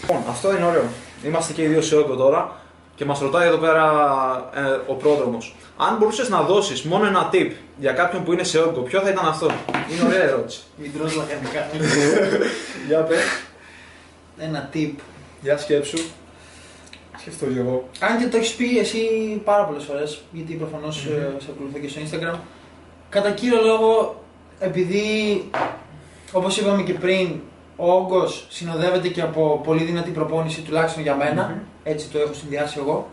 Λοιπόν, 0.00 0.22
αυτό 0.28 0.56
είναι 0.56 0.64
ωραίο. 0.64 0.84
Είμαστε 1.24 1.52
και 1.52 1.62
οι 1.62 1.66
δύο 1.66 1.80
σε 1.82 1.96
όγκο 1.96 2.14
τώρα 2.16 2.56
και 2.94 3.04
μας 3.04 3.20
ρωτάει 3.20 3.48
εδώ 3.48 3.56
πέρα 3.56 3.84
ε, 4.54 4.90
ο 4.92 4.94
πρόδρομος. 4.94 5.54
Αν 5.76 5.96
μπορούσες 5.96 6.28
να 6.28 6.42
δώσεις 6.42 6.82
μόνο 6.82 7.06
ένα 7.06 7.30
tip 7.32 7.50
για 7.78 7.92
κάποιον 7.92 8.24
που 8.24 8.32
είναι 8.32 8.44
σε 8.44 8.58
όγκο, 8.58 8.80
ποιο 8.80 9.00
θα 9.00 9.08
ήταν 9.08 9.26
αυτό; 9.26 9.50
Είναι 9.90 10.04
ωραία 10.06 10.22
ερώτηση. 10.22 10.60
Μην 10.80 10.92
τρως 10.98 11.16
λαχανικά. 11.16 11.66
για 12.88 12.98
πες. 12.98 13.18
Ένα 14.38 14.70
tip. 14.74 14.92
Για 15.40 15.58
σκέψου. 15.58 15.98
Σκεφτώ 17.18 17.46
και 17.46 17.58
εγώ. 17.58 17.88
Αν 18.00 18.18
και 18.18 18.26
το 18.26 18.36
έχεις 18.36 18.54
πει 18.54 18.78
εσύ 18.78 18.98
πάρα 19.44 19.64
πολλές 19.64 19.84
φορές, 19.84 20.22
γιατί 20.32 20.54
προφανώς, 20.54 21.04
ε, 21.04 21.36
σε 21.38 21.46
ακολουθώ 21.50 21.78
και 21.78 21.88
στο 21.88 22.00
Instagram. 22.00 22.38
Κατά 23.08 23.30
κύριο 23.30 23.62
λόγο, 23.62 24.22
επειδή 24.58 25.04
όπως 26.32 26.56
είπαμε 26.56 26.82
και 26.82 26.92
πριν, 26.92 27.40
ο 27.76 27.92
όγκος 27.92 28.46
συνοδεύεται 28.50 29.08
και 29.08 29.20
από 29.22 29.60
πολύ 29.64 29.84
δυνατή 29.84 30.10
προπόνηση, 30.10 30.60
τουλάχιστον 30.60 31.02
για 31.02 31.14
μένα. 31.14 31.42
Μμμ. 31.42 31.58
Έτσι 31.82 32.08
το 32.08 32.18
έχω 32.18 32.32
συνδυάσει 32.32 32.78
εγώ. 32.78 33.08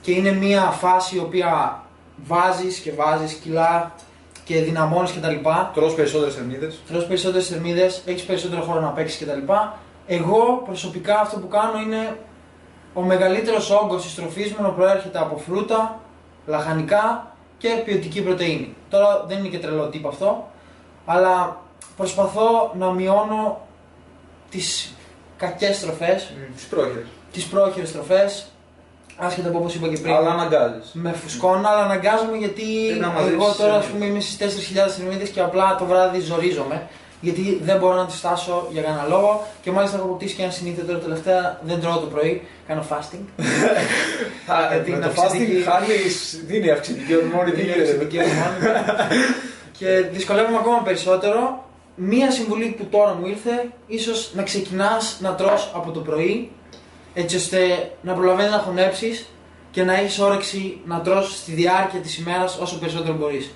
Και 0.00 0.12
είναι 0.12 0.32
μια 0.32 0.60
φάση 0.60 1.16
η 1.16 1.18
οποία 1.18 1.82
βάζεις 2.26 2.78
και 2.78 2.92
βάζεις 2.92 3.32
κιλά 3.32 3.92
και 4.44 4.60
δυναμώνεις 4.60 5.12
κτλ. 5.12 5.48
Τρως 5.74 5.94
περισσότερες 5.94 6.34
θερμίδες. 6.34 6.80
Τρως 6.88 7.06
περισσότερες 7.06 7.48
θερμίδες, 7.48 8.02
έχεις 8.06 8.22
περισσότερο 8.22 8.62
χώρο 8.62 8.80
να 8.80 8.88
παίξεις 8.88 9.26
κτλ. 9.26 9.52
Εγώ 10.06 10.62
προσωπικά 10.64 11.20
αυτό 11.20 11.38
που 11.38 11.48
κάνω 11.48 11.80
είναι 11.80 12.18
ο 12.94 13.00
μεγαλύτερος 13.00 13.70
όγκος 13.70 14.02
της 14.02 14.14
τροφής 14.14 14.52
μου 14.52 14.62
να 14.62 14.68
προέρχεται 14.68 15.18
από 15.18 15.36
φρούτα, 15.36 16.00
λαχανικά 16.46 17.32
και 17.58 17.82
ποιοτική 17.84 18.22
πρωτενη. 18.22 18.74
Τώρα 18.90 19.24
δεν 19.28 19.38
είναι 19.38 19.48
και 19.48 19.58
τρελό 19.58 19.86
τύπο 19.88 20.08
αυτό, 20.08 20.48
αλλά 21.06 21.60
προσπαθώ 21.96 22.72
να 22.78 22.90
μειώνω 22.90 23.60
τις 24.50 24.92
κακές 25.36 25.80
τροφές, 25.80 26.32
Τις 26.56 26.64
πρόχειρες. 26.64 27.06
τις 27.32 27.44
πρόχειρες 27.44 27.92
τροφές, 27.92 28.46
άσχετα 29.16 29.48
από 29.48 29.58
όπως 29.58 29.74
είπα 29.74 29.88
και 29.88 29.96
πριν. 29.98 30.14
Αλλά 30.14 30.30
αναγκάζεις. 30.30 30.90
Με 30.92 31.12
φουσκώνω, 31.12 31.68
αλλά 31.68 31.84
αναγκάζομαι 31.84 32.36
γιατί 32.36 32.62
Πρέπει 32.86 33.00
να 33.00 33.06
εγώ 33.06 33.14
μαζέψεις 33.14 33.56
τώρα 33.56 33.74
ας 33.74 33.84
θερμίδες. 33.84 33.90
πούμε 33.92 34.04
είμαι 34.04 34.20
στις 34.20 34.36
4.000 34.36 34.88
θερμίδες 34.96 35.28
και 35.28 35.40
απλά 35.40 35.74
το 35.78 35.84
βράδυ 35.84 36.20
ζορίζομαι. 36.20 36.86
Γιατί 37.20 37.60
δεν 37.62 37.78
μπορώ 37.78 37.94
να 37.94 38.06
τις 38.06 38.14
φτάσω 38.16 38.68
για 38.70 38.82
κανένα 38.82 39.06
λόγο 39.08 39.46
και 39.62 39.70
μάλιστα 39.70 39.96
έχω 39.96 40.06
αποκτήσει 40.06 40.34
και 40.34 40.42
ένα 40.42 40.50
συνήθεια 40.52 40.84
τώρα 40.84 40.98
τελευταία. 40.98 41.60
Δεν 41.62 41.80
τρώω 41.80 41.96
το 41.98 42.06
πρωί, 42.06 42.42
κάνω 42.68 42.84
fasting. 42.90 43.24
Γιατί 44.72 44.90
με 44.90 44.96
είναι 44.96 45.06
το 45.06 45.20
αυξητική. 45.22 45.64
fasting 45.66 45.70
χάνεις, 45.70 46.40
δίνει 46.46 46.70
αυξητική 46.70 47.16
ορμόνη, 47.16 47.50
τι 47.50 47.60
Είναι 47.60 47.72
γίνεται. 47.72 47.82
αυξητική 47.82 48.18
ορμόνη. 48.18 48.56
και 49.78 49.88
δυσκολεύομαι 50.12 50.56
ακόμα 50.56 50.82
περισσότερο. 50.82 51.64
Μία 52.00 52.30
συμβουλή 52.30 52.74
που 52.78 52.84
τώρα 52.90 53.14
μου 53.14 53.26
ήρθε, 53.26 53.70
ίσως 53.86 54.30
να 54.34 54.42
ξεκινάς 54.42 55.18
να 55.20 55.34
τρως 55.34 55.70
από 55.74 55.90
το 55.90 56.00
πρωί, 56.00 56.50
έτσι 57.14 57.36
ώστε 57.36 57.58
να 58.02 58.12
προλαβαίνεις 58.14 58.50
να 58.52 58.58
χωνέψεις 58.58 59.26
και 59.70 59.82
να 59.82 59.94
έχεις 59.94 60.18
όρεξη 60.18 60.80
να 60.84 61.00
τρως 61.00 61.36
στη 61.36 61.52
διάρκεια 61.52 62.00
της 62.00 62.18
ημέρας 62.18 62.58
όσο 62.60 62.78
περισσότερο 62.78 63.14
μπορείς. 63.14 63.50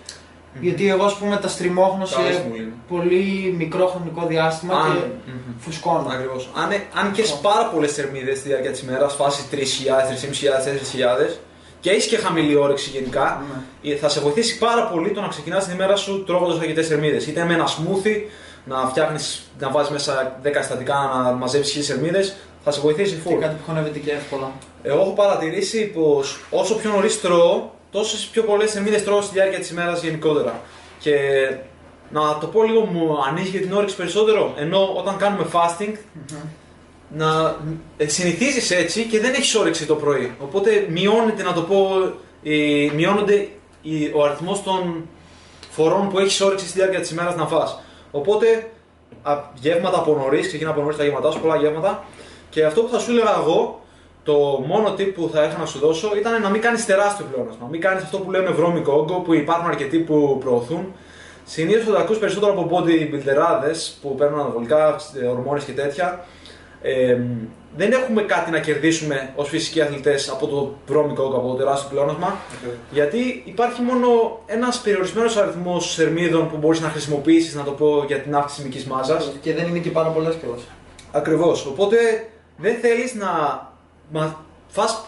Γιατί 0.60 0.88
εγώ, 0.88 1.04
ας 1.04 1.14
πούμε, 1.14 1.36
τα 1.36 1.48
στριμώχνω 1.48 2.06
Καλή 2.14 2.32
σε 2.32 2.40
συμβουλή 2.40 2.62
είναι. 2.62 2.72
πολύ 2.88 3.54
μικρό 3.58 3.86
χρονικό 3.86 4.26
διάστημα 4.26 4.74
Αν- 4.78 4.92
και 4.92 4.98
Μμμ. 5.30 5.58
φουσκώνω. 5.58 6.08
Ακριβώς. 6.12 6.50
Αν, 6.56 6.70
αν 7.00 7.12
και 7.12 7.22
πάρα 7.42 7.66
πολλές 7.68 7.92
θερμίδες 7.92 8.38
στη 8.38 8.48
διάρκεια 8.48 8.70
της 8.70 8.80
ημέρας, 8.80 9.14
φάση 9.14 9.42
3.000, 9.50 10.06
3.500, 10.08 10.60
4.000 10.64 11.40
και 11.82 11.90
έχεις 11.90 12.06
και 12.06 12.16
χαμηλή 12.16 12.54
όρεξη 12.56 12.90
γενικά, 12.90 13.44
Ναι. 13.82 13.92
ε, 13.92 13.96
θα 13.96 14.08
σε 14.08 14.20
βοηθήσει 14.20 14.58
πάρα 14.58 14.86
πολύ 14.86 15.10
το 15.10 15.20
να 15.20 15.28
ξεκινάς 15.28 15.64
την 15.64 15.74
ημέρα 15.74 15.96
σου 15.96 16.24
τρώγοντας 16.24 16.58
αρκετέ 16.58 16.82
θερμίδε. 16.82 17.16
Είτε 17.16 17.44
με 17.44 17.54
ένα 17.54 17.66
smoothie, 17.66 18.20
να 18.64 18.76
φτιάχνεις, 18.86 19.42
να 19.58 19.70
βάζεις 19.70 19.90
μέσα 19.92 20.38
10 20.42 20.46
συστατικά 20.60 20.94
να 21.14 21.30
μαζέψεις 21.32 21.74
1.000 21.74 21.82
θερμίδε, 21.92 22.34
θα 22.64 22.70
σε 22.70 22.80
βοηθήσει 22.80 23.14
Και 23.14 23.34
full. 23.34 23.38
κάτι 23.40 23.54
που 23.54 23.62
χωνεύεται 23.66 23.98
και 23.98 24.10
εύκολα. 24.10 24.50
Εγώ 24.82 25.00
έχω 25.00 25.10
παρατηρήσει 25.12 25.86
πως 25.86 26.40
όσο 26.50 26.74
πιο 26.74 26.90
νωρίς 26.90 27.20
τρώω, 27.20 27.70
τόσες 27.90 28.24
πιο 28.32 28.42
πολλές 28.42 28.70
θερμίδε 28.72 28.98
τρώω 29.00 29.20
στη 29.20 29.32
διάρκεια 29.34 29.58
της 29.58 29.70
ημέρας 29.70 30.02
γενικότερα. 30.02 30.60
Και 30.98 31.14
να 32.10 32.38
το 32.40 32.46
πω 32.46 32.62
λίγο, 32.62 32.80
μου 32.84 33.16
ανοίγει 33.28 33.50
και 33.50 33.58
την 33.58 33.72
όρεξη 33.72 33.96
περισσότερο. 33.96 34.54
Ενώ 34.56 34.94
όταν 34.96 35.16
κάνουμε 35.16 35.46
fasting, 35.52 35.92
να 37.16 37.56
ε, 37.96 38.08
συνηθίζεις 38.08 38.70
έτσι 38.70 39.04
και 39.04 39.20
δεν 39.20 39.32
έχεις 39.32 39.54
όρεξη 39.54 39.86
το 39.86 39.94
πρωί. 39.94 40.32
Οπότε 40.40 40.86
μειώνεται, 40.90 41.42
να 41.42 41.52
το 41.52 41.60
πω, 41.62 41.88
ε, 42.42 42.90
μειώνονται 42.94 43.48
οι- 43.82 44.10
ο 44.14 44.24
αριθμός 44.24 44.62
των 44.62 45.08
φορών 45.70 46.08
που 46.08 46.18
έχεις 46.18 46.40
όρεξη 46.40 46.68
στη 46.68 46.78
διάρκεια 46.78 47.00
της 47.00 47.10
ημέρας 47.10 47.36
να 47.36 47.46
φας. 47.46 47.80
Οπότε 48.10 48.70
α, 49.22 49.38
γεύματα 49.54 49.98
από 49.98 50.14
νωρίς, 50.14 50.46
ξεκινά 50.46 50.70
από 50.70 50.80
νωρίς 50.80 50.96
τα 50.96 51.04
γεύματά 51.04 51.30
σου, 51.30 51.40
πολλά 51.40 51.56
γεύματα. 51.56 52.04
Και 52.50 52.64
αυτό 52.64 52.82
που 52.82 52.88
θα 52.88 52.98
σου 52.98 53.10
έλεγα 53.10 53.34
εγώ, 53.40 53.80
το 54.24 54.34
μόνο 54.66 54.94
tip 54.98 55.12
που 55.14 55.30
θα 55.32 55.44
είχα 55.44 55.58
να 55.58 55.66
σου 55.66 55.78
δώσω 55.78 56.12
ήταν 56.16 56.42
να 56.42 56.48
μην 56.48 56.60
κάνεις 56.60 56.84
τεράστιο 56.86 57.26
πλεόνασμα. 57.32 57.66
Μην 57.70 57.80
κάνεις 57.80 58.02
αυτό 58.02 58.18
που 58.18 58.30
λέμε 58.30 58.50
βρώμικο 58.50 58.92
όγκο, 58.92 59.14
που 59.14 59.34
υπάρχουν 59.34 59.68
αρκετοί 59.68 59.98
που 59.98 60.36
προωθούν. 60.40 60.92
Συνήθως 61.44 61.84
θα 61.84 61.92
τα 61.92 61.98
ακούς 61.98 62.18
περισσότερο 62.18 62.52
από 62.52 62.70
bodybuilderάδες 62.72 63.92
που 64.02 64.14
παίρνουν 64.14 64.40
αναβολικά, 64.40 64.96
ε, 65.22 65.26
ορμόνες 65.26 65.64
και 65.64 65.72
τέτοια. 65.72 66.24
Ε, 66.82 67.18
δεν 67.76 67.92
έχουμε 67.92 68.22
κάτι 68.22 68.50
να 68.50 68.58
κερδίσουμε 68.58 69.32
ως 69.36 69.48
φυσικοί 69.48 69.80
αθλητές 69.80 70.28
από 70.28 70.46
το 70.46 70.74
βρώμικο 70.86 71.22
όγκο, 71.22 71.36
από 71.36 71.48
το 71.48 71.54
τεράστιο 71.54 71.88
πλεόνασμα. 71.90 72.36
Γιατί 72.90 73.42
υπάρχει 73.44 73.82
μόνο 73.82 74.08
ένας 74.46 74.80
περιορισμένος 74.80 75.36
αριθμός 75.36 75.94
θερμίδων 75.94 76.50
που 76.50 76.56
μπορείς 76.56 76.80
να 76.80 76.88
χρησιμοποιήσεις, 76.88 77.54
να 77.54 77.62
το 77.62 77.70
πω, 77.70 78.04
για 78.06 78.18
την 78.18 78.34
αύξηση 78.36 78.62
μυκής 78.62 78.84
μάζας. 78.84 79.32
Και 79.40 79.54
δεν 79.54 79.66
είναι 79.66 79.78
και 79.78 79.90
πάρα 79.90 80.08
πολλές 80.08 80.34
κιόλας. 80.34 80.60
Ακριβώς. 81.12 81.66
Οπότε 81.66 81.96
δεν 82.56 82.74
θέλεις 82.80 83.14
να 83.14 83.30
μα, 84.12 84.36
φας 84.68 85.06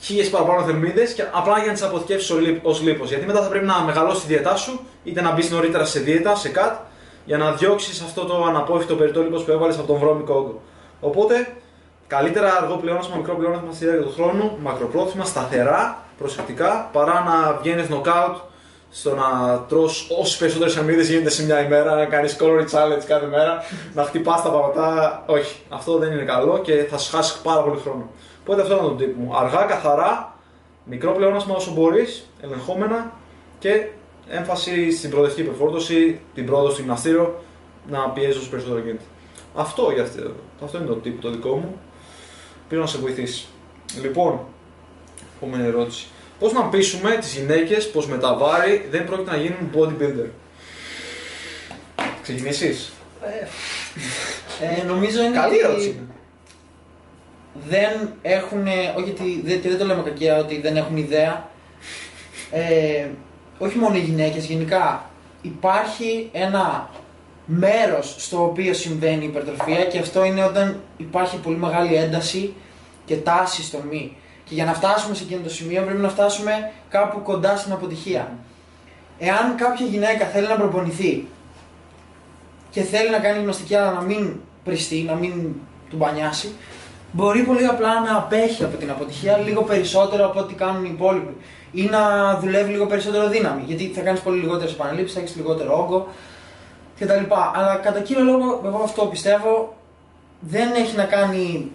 χίλιες 0.00 0.30
παραπάνω 0.30 0.62
θερμίδες 0.64 1.12
και 1.12 1.24
απλά 1.32 1.56
για 1.58 1.66
να 1.66 1.72
τις 1.72 1.82
αποθηκεύσεις 1.82 2.30
ως 2.30 2.40
λίπ- 2.40 2.66
ως 2.66 2.82
λίπος. 2.82 3.08
Γιατί 3.08 3.26
μετά 3.26 3.42
θα 3.42 3.48
πρέπει 3.48 3.64
να 3.64 3.82
μεγαλώσεις 3.86 4.20
τη 4.22 4.26
διαιτά 4.26 4.56
σου, 4.56 4.80
είτε 5.04 5.20
να 5.20 5.32
μπεις 5.32 5.50
νωρίτερα 5.50 5.84
σε 5.84 6.00
δίαιτα, 6.00 6.34
σε 6.36 6.48
κατ, 6.48 6.74
για 7.24 7.36
να 7.36 7.52
διώξεις 7.52 8.00
αυτό 8.00 8.24
το 8.24 8.44
αναπόφευκτο 8.44 8.94
περιττό 8.94 9.22
λίπος 9.22 9.42
που 9.44 9.50
έβαλες 9.50 9.78
από 9.78 9.86
τον 9.86 9.98
βρώμικο 9.98 10.34
όγκο. 10.34 10.60
Οπότε, 11.04 11.54
καλύτερα 12.06 12.56
αργό 12.56 12.76
πλεόνασμα, 12.76 13.16
μικρό 13.16 13.34
πλεόνασμα 13.34 13.72
στη 13.72 13.84
διάρκεια 13.84 14.06
του 14.06 14.12
χρόνου, 14.12 14.58
μακροπρόθεσμα, 14.62 15.24
σταθερά, 15.24 15.98
προσεκτικά, 16.18 16.88
παρά 16.92 17.24
να 17.28 17.58
βγαίνεις 17.62 17.86
knockout 17.90 18.34
στο 18.90 19.14
να 19.14 19.58
τρως 19.68 20.08
όσες 20.20 20.36
περισσότερες 20.36 20.76
αμύδες 20.76 21.08
γίνεται 21.08 21.30
σε 21.30 21.44
μια 21.44 21.64
ημέρα, 21.64 21.94
να 21.94 22.04
κάνεις 22.04 22.36
calorie 22.40 22.68
challenge 22.72 23.04
κάθε 23.06 23.26
μέρα, 23.26 23.58
να 23.94 24.02
χτυπάς 24.02 24.42
τα 24.42 24.50
πατατά. 24.50 25.22
Όχι, 25.26 25.62
αυτό 25.68 25.98
δεν 25.98 26.12
είναι 26.12 26.22
καλό 26.22 26.58
και 26.58 26.86
θα 26.90 26.98
σου 26.98 27.16
χάσει 27.16 27.42
πάρα 27.42 27.62
πολύ 27.62 27.80
χρόνο. 27.80 28.10
Οπότε 28.40 28.62
αυτό 28.62 28.74
είναι 28.74 28.82
το 28.82 28.94
τύπο 28.94 29.20
μου. 29.20 29.36
Αργά, 29.36 29.62
καθαρά, 29.62 30.36
μικρό 30.84 31.12
πλεόνασμα 31.12 31.54
όσο 31.54 31.72
μπορείς, 31.72 32.30
ελεγχόμενα 32.42 33.12
και 33.58 33.86
έμφαση 34.28 34.92
στην 34.92 35.10
προοδευτική 35.10 35.46
υπερφόρτωση, 35.46 36.20
την 36.34 36.46
πρόοδο 36.46 36.70
στο 36.70 36.80
γυμναστήριο, 36.80 37.42
να 37.90 37.98
πιέζεις 37.98 38.36
όσο 38.36 38.50
περισσότερο 38.50 38.80
γίνεται. 38.80 39.02
Αυτό, 39.54 39.90
για 39.90 40.02
αυτό, 40.02 40.32
αυτό 40.64 40.78
είναι 40.78 40.86
το 40.86 40.94
τύπο 40.94 41.20
το 41.22 41.30
δικό 41.30 41.56
μου. 41.56 41.78
Πήρα 42.68 42.80
να 42.80 42.86
σε 42.86 42.98
βοηθήσει. 42.98 43.46
Λοιπόν, 44.02 44.40
επόμενη 45.36 45.66
ερώτηση. 45.66 46.06
Πώς 46.38 46.52
να 46.52 46.62
πείσουμε 46.64 47.16
τις 47.16 47.34
γυναίκες 47.36 47.90
πως 47.90 48.06
με 48.06 48.18
τα 48.18 48.34
βάρη 48.36 48.88
δεν 48.90 49.04
πρόκειται 49.04 49.30
να 49.30 49.36
γίνουν 49.36 49.70
bodybuilder; 49.74 50.28
Ξεκινήσεις; 52.22 52.92
Ε, 54.60 54.82
νομίζω 54.82 55.22
είναι 55.22 55.36
Καλή 55.36 55.54
ότι 55.54 55.64
ερώτηση. 55.64 55.88
είναι. 55.88 56.00
δεν 57.68 58.12
έχουν, 58.22 58.66
όχι 58.96 59.10
ότι, 59.10 59.40
δεν, 59.44 59.60
και 59.60 59.68
δεν 59.68 59.78
το 59.78 59.84
λέμε 59.84 60.02
κακία, 60.02 60.38
ότι 60.38 60.60
δεν 60.60 60.76
έχουν 60.76 60.96
ιδέα. 60.96 61.48
Ε, 62.50 63.06
όχι 63.58 63.78
μόνο 63.78 63.94
οι 63.96 64.00
γυναίκες, 64.00 64.44
γενικά 64.44 65.10
υπάρχει 65.42 66.28
ένα 66.32 66.90
μέρος 67.46 68.14
στο 68.18 68.44
οποίο 68.44 68.74
συμβαίνει 68.74 69.24
η 69.24 69.26
υπερτροφία 69.26 69.84
και 69.84 69.98
αυτό 69.98 70.24
είναι 70.24 70.44
όταν 70.44 70.80
υπάρχει 70.96 71.36
πολύ 71.36 71.56
μεγάλη 71.56 71.94
ένταση 71.94 72.54
και 73.04 73.16
τάση 73.16 73.62
στο 73.62 73.78
μη. 73.90 74.16
Και 74.44 74.54
για 74.54 74.64
να 74.64 74.74
φτάσουμε 74.74 75.14
σε 75.14 75.22
εκείνο 75.22 75.40
το 75.42 75.50
σημείο 75.50 75.82
πρέπει 75.82 76.00
να 76.00 76.08
φτάσουμε 76.08 76.72
κάπου 76.88 77.22
κοντά 77.22 77.56
στην 77.56 77.72
αποτυχία. 77.72 78.32
Εάν 79.18 79.56
κάποια 79.56 79.86
γυναίκα 79.86 80.26
θέλει 80.26 80.46
να 80.46 80.56
προπονηθεί 80.56 81.26
και 82.70 82.82
θέλει 82.82 83.10
να 83.10 83.18
κάνει 83.18 83.38
γυμναστική 83.38 83.74
αλλά 83.74 83.92
να 83.92 84.00
μην 84.00 84.40
πριστεί, 84.64 85.02
να 85.02 85.14
μην 85.14 85.32
του 85.90 85.96
μπανιάσει, 85.96 86.52
μπορεί 87.12 87.42
πολύ 87.42 87.66
απλά 87.66 88.00
να 88.00 88.16
απέχει 88.16 88.64
από 88.64 88.76
την 88.76 88.90
αποτυχία 88.90 89.36
λίγο 89.36 89.62
περισσότερο 89.62 90.26
από 90.26 90.40
ό,τι 90.40 90.54
κάνουν 90.54 90.84
οι 90.84 90.90
υπόλοιποι. 90.92 91.36
Ή 91.72 91.82
να 91.82 92.34
δουλεύει 92.40 92.70
λίγο 92.70 92.86
περισσότερο 92.86 93.28
δύναμη. 93.28 93.62
Γιατί 93.66 93.92
θα 93.94 94.00
κάνεις 94.00 94.20
πολύ 94.20 94.40
λιγότερες 94.40 94.72
επαναλήψεις, 94.72 95.14
θα 95.14 95.20
έχεις 95.20 95.36
λιγότερο 95.36 95.78
όγκο 95.78 96.08
κτλ. 96.98 97.34
Αλλά 97.54 97.76
κατά 97.82 98.00
κύριο 98.00 98.22
λόγο, 98.24 98.62
εγώ 98.64 98.80
αυτό 98.84 99.06
πιστεύω 99.06 99.74
δεν 100.40 100.74
έχει 100.74 100.96
να 100.96 101.04
κάνει. 101.04 101.72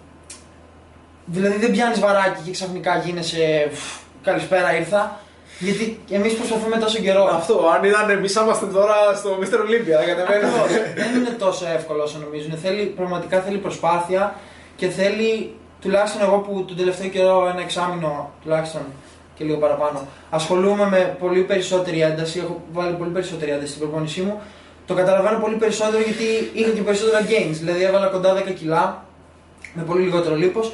Δηλαδή 1.24 1.56
δεν 1.58 1.70
πιάνεις 1.70 2.00
βαράκι 2.00 2.42
και 2.44 2.50
ξαφνικά 2.50 2.98
γίνεσαι. 2.98 3.70
«Φου, 3.72 4.00
Καλησπέρα 4.22 4.76
ήρθα. 4.76 5.20
Γιατί 5.58 6.00
εμείς 6.10 6.34
προσπαθούμε 6.34 6.76
τόσο 6.76 6.98
καιρό. 6.98 7.24
Αυτό, 7.24 7.70
αν 7.74 7.84
ήταν 7.84 8.10
εμείς 8.10 8.34
ήμασταν 8.34 8.72
τώρα 8.72 8.94
στο 9.16 9.38
Mr. 9.40 9.54
Olympia, 9.54 10.06
κατεβαίνουμε. 10.06 10.60
Ακριβώς. 10.64 10.94
δεν 10.94 11.14
είναι 11.16 11.30
τόσο 11.38 11.66
εύκολο 11.74 12.02
όσο 12.02 12.18
νομίζουν. 12.18 12.56
Θέλει, 12.56 12.84
πραγματικά 12.84 13.40
θέλει 13.40 13.58
προσπάθεια 13.58 14.34
και 14.76 14.88
θέλει, 14.88 15.54
τουλάχιστον 15.80 16.22
εγώ 16.22 16.38
που 16.38 16.64
τον 16.64 16.76
τελευταίο 16.76 17.08
καιρό, 17.08 17.48
ένα 17.52 17.60
εξάμεινο 17.60 18.30
τουλάχιστον 18.42 18.82
και 19.34 19.44
λίγο 19.44 19.58
παραπάνω, 19.58 20.06
ασχολούμαι 20.30 20.86
με 20.88 21.16
πολύ 21.20 21.40
περισσότερη 21.42 22.00
ένταση. 22.00 22.38
Έχω 22.38 22.60
βάλει 22.72 22.94
πολύ 22.94 23.10
περισσότερη 23.10 23.50
ένταση 23.50 23.72
στην 23.72 23.80
προπόνησή 23.80 24.20
μου. 24.20 24.40
Το 24.90 24.96
καταλαβαίνω 24.96 25.38
πολύ 25.38 25.56
περισσότερο 25.56 26.02
γιατί 26.02 26.50
είχα 26.52 26.70
και 26.70 26.82
περισσότερα 26.82 27.20
gains. 27.28 27.52
Δηλαδή 27.52 27.82
έβαλα 27.82 28.06
κοντά 28.06 28.36
10 28.36 28.54
κιλά 28.54 29.04
με 29.74 29.82
πολύ 29.82 30.02
λιγότερο 30.04 30.36
λίπος 30.36 30.72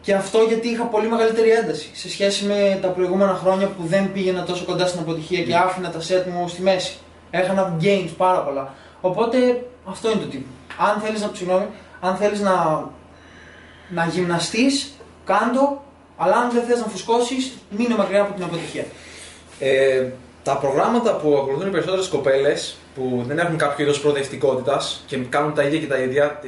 και 0.00 0.14
αυτό 0.14 0.38
γιατί 0.38 0.68
είχα 0.68 0.84
πολύ 0.84 1.08
μεγαλύτερη 1.08 1.50
ένταση 1.50 1.90
σε 1.92 2.10
σχέση 2.10 2.44
με 2.44 2.78
τα 2.82 2.88
προηγούμενα 2.88 3.34
χρόνια 3.34 3.66
που 3.66 3.86
δεν 3.86 4.12
πήγαινα 4.12 4.42
τόσο 4.44 4.64
κοντά 4.64 4.86
στην 4.86 5.00
αποτυχία 5.00 5.42
και 5.42 5.54
άφηνα 5.56 5.90
τα 5.90 5.98
set 5.98 6.24
μου 6.32 6.48
στη 6.48 6.62
μέση. 6.62 6.96
Έχανα 7.30 7.76
gains 7.80 8.10
πάρα 8.16 8.40
πολλά. 8.42 8.74
Οπότε 9.00 9.66
αυτό 9.84 10.10
είναι 10.10 10.20
το 10.20 10.26
τύπο. 10.26 10.46
Αν 10.78 11.00
θέλεις 11.00 11.20
να, 11.20 11.30
συγγνώμη, 11.34 11.66
αν 12.00 12.16
θέλεις 12.16 12.40
να, 12.40 12.84
να 13.88 14.06
γυμναστείς, 14.06 14.92
κάντο, 15.24 15.84
αλλά 16.16 16.36
αν 16.36 16.50
δεν 16.50 16.62
θες 16.62 16.78
να 16.78 16.86
φουσκώσεις, 16.86 17.52
μείνε 17.70 17.96
μακριά 17.96 18.20
από 18.20 18.34
την 18.34 18.44
αποτυχία. 18.44 18.84
Ε, 19.58 20.06
τα 20.46 20.56
προγράμματα 20.56 21.16
που 21.16 21.36
ακολουθούν 21.36 21.68
οι 21.68 21.70
περισσότερες 21.70 22.08
κοπέλες 22.08 22.76
που 22.94 23.24
δεν 23.26 23.38
έχουν 23.38 23.56
κάποιο 23.56 23.84
είδος 23.84 24.00
προοδευτικότητας 24.00 25.04
και 25.06 25.16
κάνουν 25.16 25.54
τα 25.54 25.62
ίδια 25.62 25.78
και 25.78 25.86
τα 25.86 25.98
ίδια, 25.98 26.40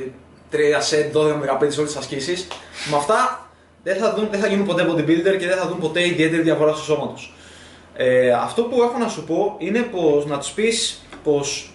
3 0.51 0.57
σετ, 0.81 1.17
12 1.17 1.35
με 1.35 1.47
15 1.47 1.79
όλες 1.79 1.91
τις 1.93 1.97
ασκήσεις, 1.97 2.47
με 2.91 2.97
αυτά 2.97 3.49
δεν 3.83 3.97
θα, 3.97 4.15
δουν, 4.15 4.29
δεν 4.31 4.41
θα 4.41 4.47
γίνουν 4.47 4.67
ποτέ 4.67 4.87
bodybuilder 4.91 5.37
και 5.39 5.47
δεν 5.47 5.57
θα 5.57 5.69
δουν 5.69 5.79
ποτέ 5.79 6.07
ιδιαίτερη 6.07 6.43
διαφορά 6.43 6.73
στο 6.73 6.83
σώμα 6.83 7.13
τους. 7.13 7.35
Ε, 7.95 8.31
αυτό 8.31 8.63
που 8.63 8.83
έχω 8.83 8.99
να 8.99 9.09
σου 9.09 9.25
πω 9.25 9.55
είναι 9.59 9.81
πως 9.81 10.27
να 10.27 10.39
τους 10.39 10.51
πεις 10.51 11.03
πως. 11.25 11.73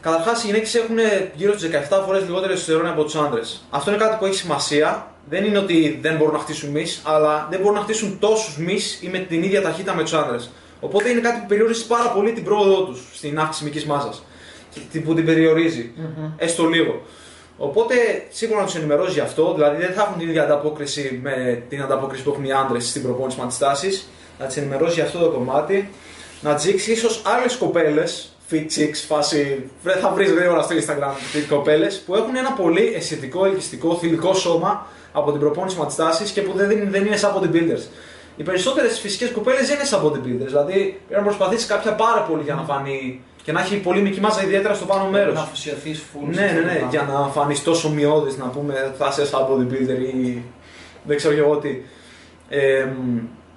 Καταρχάς, 0.00 0.42
οι 0.42 0.46
γυναίκες 0.46 0.74
έχουν 0.74 0.96
γύρω 1.34 1.52
στις 1.52 1.70
17 1.90 2.02
φορές 2.06 2.22
λιγότερε 2.22 2.52
εσωτερόνια 2.52 2.90
από 2.90 3.04
τους 3.04 3.14
άντρες. 3.14 3.66
Αυτό 3.70 3.90
είναι 3.90 4.00
κάτι 4.00 4.16
που 4.18 4.24
έχει 4.24 4.34
σημασία. 4.34 5.10
Δεν 5.28 5.44
είναι 5.44 5.58
ότι 5.58 5.98
δεν 6.02 6.16
μπορούν 6.16 6.32
να 6.32 6.38
χτίσουν 6.38 6.70
μυς, 6.70 7.02
αλλά 7.04 7.46
δεν 7.50 7.60
μπορούν 7.60 7.74
να 7.74 7.82
χτίσουν 7.82 8.18
τόσους 8.18 8.56
μυς 8.56 8.98
ή 9.02 9.08
με 9.08 9.18
την 9.18 9.42
ίδια 9.42 9.62
ταχύτητα 9.62 9.94
με 9.94 10.02
τους 10.02 10.12
άντρες. 10.12 10.50
Οπότε 10.86 11.10
είναι 11.10 11.20
κάτι 11.20 11.40
που 11.40 11.46
περιορίζει 11.46 11.86
πάρα 11.86 12.08
πολύ 12.10 12.32
την 12.32 12.44
πρόοδό 12.44 12.84
τους 12.84 13.00
στην 13.14 13.38
αύξηση 13.38 13.64
μυκή 13.64 13.86
μάζας. 13.86 14.22
Που 15.04 15.14
την 15.14 15.24
περιοριζει 15.24 15.92
έστω 16.36 16.66
λίγο. 16.66 17.02
Οπότε 17.58 17.94
σίγουρα 18.30 18.60
να 18.60 18.66
τους 18.66 18.74
ενημερώσει 18.74 19.12
γι' 19.12 19.20
αυτό, 19.20 19.54
δηλαδή 19.54 19.82
δεν 19.82 19.92
θα 19.92 20.02
έχουν 20.02 20.18
την 20.18 20.28
ίδια 20.28 20.42
ανταπόκριση 20.42 21.20
με 21.22 21.62
την 21.68 21.82
ανταπόκριση 21.82 22.22
που 22.22 22.30
έχουν 22.30 22.44
οι 22.44 22.52
άντρες 22.52 22.88
στην 22.88 23.02
προπόνηση 23.02 23.40
με 23.40 23.46
τάσει. 23.58 24.02
Να 24.38 24.46
τις 24.46 24.56
ενημερώσει 24.56 24.94
για 24.94 25.04
αυτό 25.04 25.18
το 25.18 25.28
κομμάτι. 25.28 25.90
Να 26.40 26.54
τις 26.54 26.64
δείξει 26.64 26.92
ίσως 26.92 27.22
άλλες 27.26 27.56
κοπέλες, 27.56 28.36
fit 28.50 28.66
chicks, 28.76 29.00
φάση. 29.06 29.70
Θα 30.00 30.10
βρεις 30.14 30.30
γρήγορα 30.30 30.62
στο 30.62 30.74
Instagram 30.76 31.44
κοπέλες 31.48 32.02
που 32.06 32.14
έχουν 32.14 32.36
ένα 32.36 32.52
πολύ 32.52 32.92
αισθητικό, 32.96 33.44
ελκυστικό, 33.44 33.96
θηλυκό 33.96 34.34
σώμα 34.34 34.86
από 35.12 35.30
την 35.30 35.40
προπόνηση 35.40 35.78
με 35.78 35.86
τάσει 35.96 36.32
και 36.32 36.40
που 36.40 36.52
δεν, 36.56 36.90
δεν 36.90 37.06
είναι 37.06 37.16
σαν 37.16 37.32
bodybuilders. 37.34 37.82
Οι 38.36 38.42
περισσότερες 38.42 38.98
φυσικές 38.98 39.30
κοπέλες 39.30 39.66
δεν 39.66 39.76
είναι 39.76 39.84
σαν 39.84 40.00
bodybuilders. 40.04 40.46
Δηλαδή 40.46 41.00
πρέπει 41.08 41.22
να 41.22 41.22
προσπαθήσεις 41.22 41.66
κάποια 41.66 41.94
πάρα 41.94 42.20
πολύ 42.20 42.42
για 42.42 42.54
να 42.54 42.62
φανεί 42.62 43.22
και 43.42 43.52
να 43.52 43.60
έχει 43.60 43.76
πολύ 43.76 44.00
μικρή 44.00 44.20
μάζα 44.20 44.42
ιδιαίτερα 44.42 44.74
στο 44.74 44.84
πάνω 44.84 45.08
μέρος. 45.08 45.34
Να 45.34 45.40
αφοσιωθείς 45.40 46.02
full. 46.02 46.34
Ναι, 46.34 46.40
ναι, 46.40 46.60
ναι, 46.60 46.86
για 46.90 47.02
να 47.02 47.28
φανείς 47.28 47.62
τόσο 47.62 47.90
μειώδης 47.90 48.36
να 48.36 48.46
πούμε 48.46 48.94
θα 48.98 49.08
είσαι 49.10 49.26
σαν 49.26 49.46
bodybuilder 49.50 50.14
ή 50.14 50.42
δεν 51.02 51.16
ξέρω 51.16 51.34
εγώ 51.34 51.56
τι. 51.56 51.82
Ε, 52.48 52.86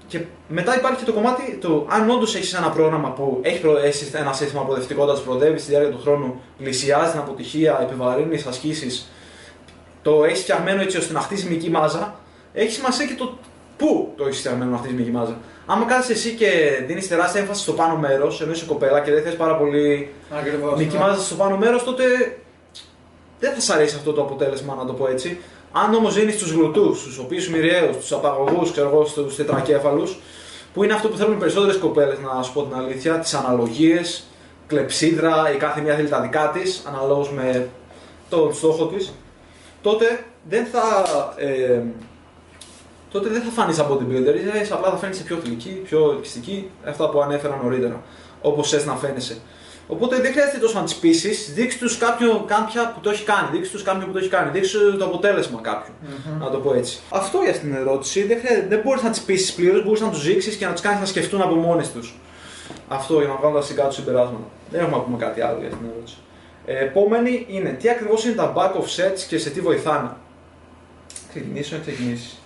και 0.08 0.22
μετά 0.48 0.78
υπάρχει 0.78 0.98
και 0.98 1.06
το 1.06 1.13
κομμάτι 1.13 1.58
το 1.62 1.88
αν 1.89 2.10
όντως 2.10 2.36
έχεις 2.36 2.54
ένα 2.54 2.70
πρόγραμμα 2.70 3.10
που 3.10 3.39
έχει 3.42 3.62
έχεις 3.84 4.13
ένα 4.13 4.34
σύστημα 4.34 4.62
προοδευτικότητας, 4.62 5.22
προοδεύεις 5.22 5.62
στη 5.62 5.72
διάρκεια 5.72 5.92
του 5.92 6.00
χρόνου, 6.02 6.42
πλησιάζεις 6.58 7.12
την 7.12 7.20
αποτυχία, 7.20 7.80
επιβαρύνεις 7.82 8.46
ασκήσεις, 8.46 9.12
το 10.02 10.24
έχεις 10.24 10.42
φτιαγμένο 10.42 10.82
έτσι 10.82 10.98
ώστε 10.98 11.13
να 11.13 11.20
χτίσεις 11.20 11.50
μικρή 11.50 11.70
μάζα, 11.70 12.15
έχει 12.54 12.72
σημασία 12.72 13.06
και 13.06 13.15
το 13.15 13.38
πού 13.80 14.13
το 14.18 14.26
έχεις 14.26 14.39
φτιαγμένο 14.39 14.72
να 14.72 14.78
χτίσει 14.78 14.94
μικρή 14.94 15.12
μάζα; 15.12 15.38
Άμα 15.65 15.86
κάθεσαι 15.86 16.12
εσύ 16.12 16.32
και 16.32 16.50
δίνεις 16.88 17.08
τεράστια 17.08 17.42
έμφαση 17.42 17.62
στο 17.62 17.74
πάνω 17.74 17.96
μέρος, 17.96 18.42
ενώ 18.42 18.52
είσαι 18.52 18.65
κοπέλα 18.65 19.00
και 19.00 19.12
δεν 19.12 19.24
θες 19.24 19.36
πάρα 19.36 19.56
πολύ 19.56 20.13
μικρή 20.78 20.98
ναι. 20.98 21.04
μάζα 21.04 21.22
στο 21.22 21.36
πάνω 21.36 21.58
μέρος, 21.58 21.84
τότε 21.84 22.04
δεν 23.39 23.54
θα 23.54 23.60
σ' 23.60 23.70
αρέσει 23.70 23.96
αυτό 23.96 24.13
το 24.13 24.22
αποτέλεσμα, 24.22 24.76
να 24.76 24.86
το 24.86 24.94
πω 24.94 25.08
έτσι. 25.08 25.39
Αν 25.72 25.94
όμως 25.94 26.13
δίνεις 26.13 26.38
τους 26.38 26.52
γλουτού, 26.52 26.89
τους 26.89 27.18
οποίους 27.18 27.50
μοιραίου, 27.50 27.89
τους 28.00 28.12
απαγωγούς, 28.12 28.72
ξέρω 28.72 28.89
εγώ, 28.89 29.06
στους 29.06 29.36
τετρακέφαλους, 29.36 30.18
που 30.74 30.84
είναι 30.84 30.94
αυτό 30.94 31.08
που 31.08 31.18
θέλουν 31.18 31.34
οι 31.34 31.39
περισσότερες 31.39 31.78
κοπέλες, 31.78 32.18
να 32.20 32.44
σου 32.44 32.54
πω 32.54 32.63
την 32.63 32.78
αλήθεια, 32.78 33.20
τις 33.20 33.34
αναλογίες, 33.34 34.28
κλεψίδρα, 34.68 35.52
η 35.56 35.58
κάθε 35.58 35.82
μία 35.82 35.96
θέλει 35.96 36.10
τα 36.10 36.22
δικά 36.22 36.52
της, 36.54 36.84
αναλόγως 36.88 37.32
με 37.32 37.70
τον 38.30 38.54
στόχο 38.54 38.86
της, 38.86 39.13
τότε 39.82 40.26
δεν 40.50 40.65
θα. 40.65 40.84
Ε, 41.38 41.82
τότε 43.12 43.30
δεν 43.30 43.41
θα 43.41 43.50
φανεί 43.50 43.74
σαν 43.74 43.88
bodybuilder, 43.89 44.62
είσαι 44.62 44.74
απλά 44.74 44.89
θα 44.89 44.98
φαίνεσαι 44.98 45.24
πιο 45.24 45.38
θηλυκή, 45.38 45.69
πιο 45.69 46.12
ελκυστική, 46.12 46.69
αυτά 46.86 47.10
που 47.10 47.22
ανέφερα 47.22 47.60
νωρίτερα. 47.63 48.04
Όπως 48.41 48.69
θες 48.69 48.86
να 48.86 48.95
φαίνεσαι. 48.95 49.38
Οπότε 49.91 50.19
δεν 50.22 50.32
χρειάζεται 50.32 50.58
τόσο 50.58 50.80
να 50.80 50.84
τις 50.84 50.95
πείσεις, 50.95 51.54
δείξει 51.54 51.80
τους 51.80 51.98
κάποια 51.98 52.91
που 52.93 53.00
το 53.02 53.10
έχει 53.10 53.24
κάνει, 53.24 53.48
δείξει 53.52 53.72
τους 53.72 53.84
κάποιον 53.84 54.06
που 54.06 54.12
το 54.12 54.19
έχει 54.19 54.30
κάνει, 54.30 54.52
δείξει 54.52 54.78
το 54.98 55.06
αποτέλεσμα 55.06 55.60
κάποιου. 55.62 55.93
Mm-hmm. 55.93 56.39
Να 56.39 56.50
το 56.50 56.58
πω 56.58 56.74
έτσι. 56.74 57.00
Αυτό 57.10 57.41
για 57.43 57.54
την 57.54 57.74
ερώτηση. 57.74 58.24
Δεν, 58.24 58.38
δεν 58.67 58.82
μπορείς 58.84 59.04
να 59.04 59.10
τις 59.10 59.22
πείσεις 59.22 59.54
πλήρως, 59.54 59.84
μπορείς 59.84 60.02
να 60.02 60.10
τους 60.10 60.24
δείξεις 60.24 60.56
και 60.56 60.65
να 60.65 60.74
του 60.74 60.82
κάνεις 60.82 61.00
να 61.00 61.06
σκεφτούν 61.06 61.41
από 61.41 61.56
μόνες 61.56 61.91
τους. 61.91 62.19
Αυτό 62.88 63.19
για 63.19 63.28
να 63.28 63.36
βγάλουν 63.36 63.56
τα 63.60 63.65
σιγά 63.65 63.88
του 63.88 63.93
συμπεράσματα. 63.93 64.43
Δεν 64.72 64.80
έχουμε 64.82 64.98
να 64.98 65.04
πούμε 65.04 65.17
κάτι 65.17 65.41
άλλο 65.41 65.60
για 65.60 65.69
την 65.69 65.78
ερώτηση. 65.93 66.17
Ε, 66.65 66.84
επόμενη 66.84 67.45
είναι 67.50 67.69
τι 67.69 67.89
ακριβώς 67.89 68.26
είναι 68.26 68.36
τα 68.36 68.54
back 68.56 68.72
of 68.72 68.84
sets 68.84 69.19
και 69.28 69.38
σε 69.38 69.50
τι 69.50 69.62
βοηθάνε; 69.62 70.10
Ξεκινήσω 71.30 71.76
να 71.76 71.82
ξεκινήσεις; 71.82 72.39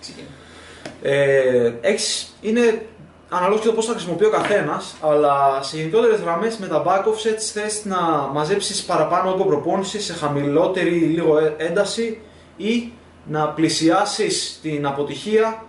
Ε, 1.02 1.72
έχεις, 1.80 2.36
είναι 2.40 2.86
αναλόγως 3.28 3.60
και 3.60 3.66
το 3.66 3.72
πώς 3.72 3.86
θα 3.86 3.92
χρησιμοποιεί 3.92 4.24
ο 4.24 4.30
καθένας, 4.30 4.96
αλλά 5.00 5.62
σε 5.62 5.76
γενικότερες 5.76 6.20
γραμμές 6.20 6.56
με 6.56 6.66
τα 6.66 6.82
back 6.86 7.08
offsets 7.08 7.42
θες 7.52 7.84
να 7.84 7.98
μαζέψεις 8.32 8.84
παραπάνω 8.84 9.30
όγκο 9.30 9.44
προπόνηση 9.44 10.00
σε 10.00 10.12
χαμηλότερη 10.12 10.90
λίγο 10.90 11.38
ε- 11.38 11.54
ένταση 11.56 12.20
ή 12.56 12.92
να 13.26 13.48
πλησιάσεις 13.48 14.58
την 14.62 14.86
αποτυχία 14.86 15.64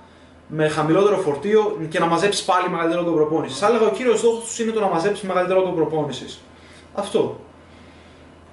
με 0.47 0.67
χαμηλότερο 0.67 1.17
φορτίο 1.17 1.77
και 1.89 1.99
να 1.99 2.05
μαζέψεις 2.05 2.43
πάλι 2.43 2.69
μεγαλύτερο 2.69 3.01
όγκο 3.01 3.11
προπόνηση. 3.11 3.59
Θα 3.59 3.67
έλεγα 3.67 3.85
ο 3.85 3.89
κύριος 3.89 4.19
στόχος 4.19 4.43
τους 4.43 4.59
είναι 4.59 4.71
το 4.71 4.79
να 4.79 4.87
μαζέψεις 4.87 5.27
μεγαλύτερο 5.27 5.59
όγκο 5.59 5.71
προπόνηση. 5.71 6.37
Αυτό. 6.93 7.39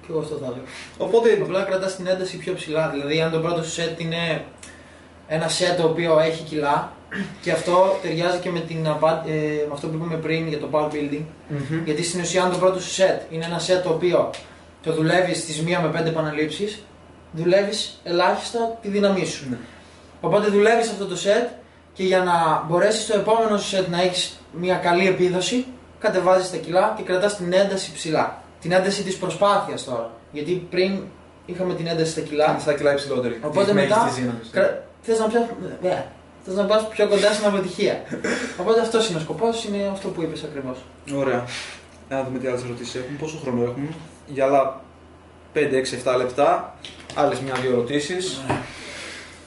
Και 0.01 0.07
εγώ 0.09 0.19
αυτό 0.19 0.35
θα 0.35 0.45
έλεγα. 0.45 0.61
Οπότε. 0.97 1.39
Απλά 1.41 1.63
κρατάς 1.63 1.95
την 1.95 2.07
ένταση 2.07 2.37
πιο 2.37 2.53
ψηλά. 2.53 2.89
Δηλαδή, 2.89 3.21
αν 3.21 3.31
το 3.31 3.39
πρώτο 3.39 3.63
σετ 3.63 3.99
είναι 3.99 4.45
ένα 5.27 5.47
σετ 5.47 5.79
το 5.81 5.87
οποίο 5.87 6.19
έχει 6.19 6.43
κιλά 6.43 6.91
και 7.41 7.51
αυτό 7.51 7.99
ταιριάζει 8.01 8.37
και 8.37 8.49
με, 8.49 8.59
την, 8.59 8.85
ε, 8.85 8.89
με 9.67 9.73
αυτό 9.73 9.87
που 9.87 9.95
είπαμε 9.95 10.15
πριν 10.15 10.47
για 10.47 10.59
το 10.59 10.67
power 10.71 10.93
building. 10.93 11.21
Mm-hmm. 11.21 11.81
Γιατί 11.85 12.03
στην 12.03 12.21
ουσία, 12.21 12.43
αν 12.43 12.51
το 12.51 12.57
πρώτο 12.57 12.79
σου 12.79 12.89
σετ 12.89 13.21
είναι 13.29 13.45
ένα 13.45 13.59
σετ 13.59 13.83
το 13.83 13.89
οποίο 13.89 14.29
το 14.83 14.93
δουλεύεις 14.93 15.37
στις 15.37 15.63
1 15.65 15.81
με 15.81 16.01
5 16.01 16.05
επαναλήψεις, 16.05 16.83
δουλεύεις 17.31 17.99
ελάχιστα 18.03 18.77
τη 18.81 18.87
δύναμή 18.87 19.25
σου. 19.25 19.49
Ναι. 19.49 19.57
Οπότε 20.21 20.47
δουλεύεις 20.47 20.89
αυτό 20.89 21.05
το 21.05 21.15
σετ 21.15 21.47
και 21.93 22.03
για 22.03 22.23
να 22.23 22.63
μπορέσεις 22.67 23.03
στο 23.03 23.15
επόμενο 23.15 23.57
σου 23.57 23.67
σετ 23.67 23.87
να 23.87 24.01
έχεις 24.01 24.39
μια 24.51 24.75
καλή 24.75 25.07
επίδοση, 25.07 25.65
κατεβάζεις 25.99 26.51
τα 26.51 26.57
κιλά 26.57 26.93
και 26.97 27.03
κρατάς 27.03 27.37
την 27.37 27.53
ένταση 27.53 27.91
ψηλά. 27.93 28.41
Την 28.61 28.71
ένταση 28.71 29.03
της 29.03 29.17
προσπάθειας 29.17 29.83
τώρα. 29.83 30.11
Γιατί 30.31 30.67
πριν 30.69 30.99
είχαμε 31.45 31.73
την 31.73 31.87
ένταση 31.87 32.11
στα 32.11 32.21
κιλά. 32.21 32.57
Στα 32.59 32.73
κιλά 32.73 32.91
υψηλότερη. 32.91 33.39
Οπότε 33.43 33.73
μετά. 33.73 34.11
Θες 35.05 35.19
να 35.19 35.27
πιάσει. 35.27 35.49
Ναι, 35.81 36.05
Θες 36.45 36.55
να 36.55 36.63
πα 36.63 36.77
πιο 36.77 37.07
κοντά 37.07 37.33
στην 37.33 37.45
αποτυχία. 37.45 38.03
Οπότε 38.61 38.81
αυτός 38.81 39.09
είναι 39.09 39.17
ο 39.17 39.21
σκοπός, 39.21 39.65
είναι 39.65 39.89
αυτό 39.91 40.07
που 40.07 40.21
είπες 40.21 40.43
ακριβώς. 40.43 40.77
Ωραία. 41.15 41.45
Να 42.09 42.23
δούμε 42.23 42.39
τι 42.39 42.47
άλλες 42.47 42.63
ερωτήσεις 42.63 42.95
έχουμε. 42.95 43.17
Πόσο 43.17 43.39
χρόνο 43.43 43.63
έχουμε; 43.63 43.87
Για 44.27 44.45
άλλα 44.45 44.81
5-6-7 45.55 46.17
λεπτά. 46.17 46.75
Άλλες 47.15 47.39
μια-δύο 47.39 47.71
ερωτήσεις. 47.71 48.41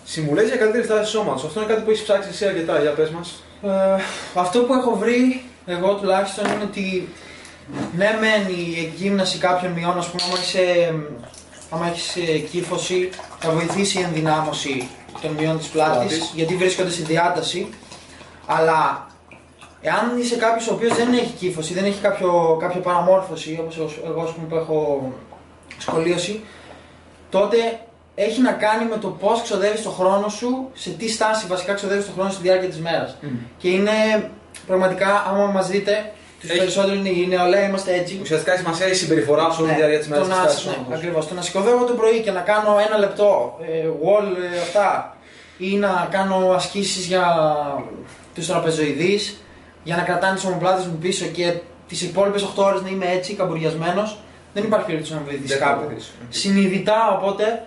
Συμβουλές 0.04 0.48
για 0.48 0.56
καλύτερη 0.56 0.84
στάση 0.84 1.10
σώματος. 1.10 1.44
Αυτό 1.44 1.60
είναι 1.60 1.68
κάτι 1.68 1.82
που 1.82 1.90
έχεις 1.90 2.02
ψάξει 2.02 2.28
εσύ 2.28 2.46
αρκετά. 2.46 2.80
Για 2.80 2.90
πες 2.90 3.10
μας. 3.10 3.42
Ε, 3.62 4.02
αυτό 4.34 4.60
που 4.60 4.72
έχω 4.72 4.96
βρει 4.96 5.42
εγώ 5.66 5.94
τουλάχιστον 5.94 6.44
είναι 6.44 6.62
ότι 6.62 7.08
ναι, 7.96 8.18
μεν 8.20 8.54
η 8.54 8.78
εκγύμναση 8.78 9.38
κάποιων 9.38 9.72
μειών, 9.72 9.98
ας 9.98 10.08
πούμε, 10.08 10.22
άμα 10.22 10.38
είσαι 10.42 10.94
άμα 11.70 11.86
έχεις 11.86 12.16
ε, 12.16 12.38
κύφωση, 12.38 13.10
θα 13.38 13.50
βοηθήσει 13.50 13.98
η 13.98 14.02
ενδυνάμωση 14.02 14.88
των 15.22 15.30
μειών 15.30 15.58
της 15.58 15.66
πλάτης, 15.66 16.32
γιατί 16.34 16.56
βρίσκονται 16.56 16.90
στη 16.90 17.02
διάταση. 17.02 17.68
Αλλά 18.46 19.06
εάν 19.80 20.18
είσαι 20.18 20.36
κάποιος 20.36 20.68
ο 20.68 20.74
οποίος 20.74 20.96
δεν 20.96 21.12
έχει 21.12 21.32
κύφωση, 21.32 21.74
δεν 21.74 21.84
έχει 21.84 22.00
κάποιο, 22.00 22.56
κάποια 22.60 22.80
παραμόρφωση, 22.80 23.58
όπως 23.60 24.00
εγώ 24.06 24.22
ας 24.22 24.30
πούμε, 24.30 24.46
που 24.46 24.56
έχω 24.56 25.12
σχολίωση, 25.78 26.44
τότε 27.30 27.56
έχει 28.14 28.40
να 28.40 28.52
κάνει 28.52 28.84
με 28.84 28.96
το 28.96 29.08
πώς 29.08 29.42
ξοδεύεις 29.42 29.82
το 29.82 29.90
χρόνο 29.90 30.28
σου, 30.28 30.70
σε 30.72 30.90
τι 30.90 31.08
στάση 31.08 31.46
βασικά 31.46 31.74
ξοδεύεις 31.74 32.06
το 32.06 32.12
χρόνο 32.14 32.30
στη 32.30 32.42
διάρκεια 32.42 32.68
της 32.68 32.78
μέρας. 32.80 33.16
Και 33.58 33.68
είναι 33.68 34.30
πραγματικά, 34.66 35.24
άμα 35.28 35.46
μας 35.46 35.68
δείτε, 35.68 36.12
τους 36.40 36.50
Έχει- 36.50 36.58
περισσότερου 36.58 36.94
είναι 36.94 37.08
η 37.08 37.26
νεολαία, 37.26 37.64
είμαστε 37.68 37.94
έτσι. 37.94 38.18
Ουσιαστικά 38.22 38.52
έχει 38.52 38.60
σημασία 38.62 38.86
η 38.88 38.94
συμπεριφορά 38.94 39.50
σου 39.50 39.58
όλη 39.62 39.70
τη 39.72 39.76
διάρκεια 39.76 40.00
τη 40.00 40.08
μέρα 40.08 40.20
το 40.22 40.28
της 40.28 40.36
να, 40.36 40.44
τάση 40.44 40.66
ναι, 40.66 40.72
σώματο. 40.72 40.94
ακριβώς. 40.94 41.28
Το 41.28 41.34
να 41.34 41.42
σηκωθώ 41.42 41.70
εγώ 41.70 41.84
το 41.84 41.92
πρωί 41.92 42.20
και 42.20 42.30
να 42.30 42.40
κάνω 42.40 42.76
ένα 42.88 42.98
λεπτό 42.98 43.58
ε, 43.62 43.86
wall 44.04 44.24
ε, 44.54 44.60
αυτά 44.60 45.16
ή 45.58 45.76
να 45.76 46.08
κάνω 46.10 46.50
ασκήσεις 46.50 47.06
για 47.06 47.24
τους 48.34 48.46
τραπεζοειδείς 48.46 49.40
για 49.82 49.96
να 49.96 50.02
κρατάνε 50.02 50.34
τις 50.34 50.44
ομοπλάτες 50.44 50.86
μου 50.86 50.96
πίσω 51.00 51.26
και 51.26 51.52
τις 51.88 52.02
υπόλοιπες 52.02 52.42
8 52.56 52.64
ώρες 52.64 52.82
να 52.82 52.88
είμαι 52.88 53.06
έτσι 53.12 53.34
καμπουριασμένος 53.34 54.18
δεν 54.54 54.64
υπάρχει 54.64 54.86
περίπτωση 54.86 55.12
να 55.12 55.18
με 55.18 55.24
βοηθήσει 55.24 55.48
Δεν 55.48 55.58
θα 55.58 55.64
κάπου. 55.64 55.84
βοηθήσει. 55.86 56.10
Συνειδητά 56.28 57.18
οπότε 57.20 57.62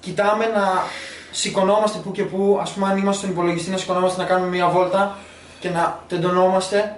κοιτάμε 0.00 0.44
να 0.46 0.82
σηκωνόμαστε 1.30 1.98
που 1.98 2.12
και 2.12 2.22
που, 2.22 2.58
ας 2.62 2.70
πούμε 2.70 2.86
αν 2.88 2.96
είμαστε 2.96 3.18
στον 3.20 3.30
υπολογιστή 3.30 3.70
να 3.70 3.76
σηκωνόμαστε 3.76 4.22
να 4.22 4.28
κάνουμε 4.28 4.48
μια 4.50 4.68
βόλτα 4.68 5.16
και 5.60 5.68
να 5.68 5.98
τεντωνόμαστε 6.08 6.96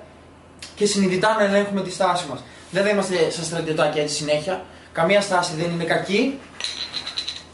και 0.74 0.86
συνειδητά 0.86 1.36
να 1.38 1.44
ελέγχουμε 1.44 1.82
τη 1.82 1.90
στάση 1.90 2.26
μας. 2.30 2.42
Δεν 2.70 2.82
θα 2.82 2.88
είμαστε 2.88 3.30
σαν 3.30 3.44
στρατιωτάκια 3.44 4.02
έτσι 4.02 4.14
συνέχεια. 4.14 4.64
Καμία 4.92 5.20
στάση 5.20 5.54
δεν 5.54 5.70
είναι 5.70 5.84
κακή. 5.84 6.38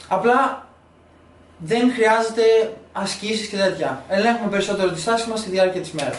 Απλά 0.08 0.68
δεν 1.58 1.92
χρειάζεται 1.92 2.42
ασκήσεις 2.92 3.48
και 3.48 3.56
τέτοια. 3.56 4.04
Ελέγχουμε 4.08 4.50
περισσότερο 4.50 4.90
τη 4.90 5.00
στάση 5.00 5.28
μας 5.28 5.40
στη 5.40 5.50
διάρκεια 5.50 5.80
της 5.80 5.90
μέρας. 5.90 6.18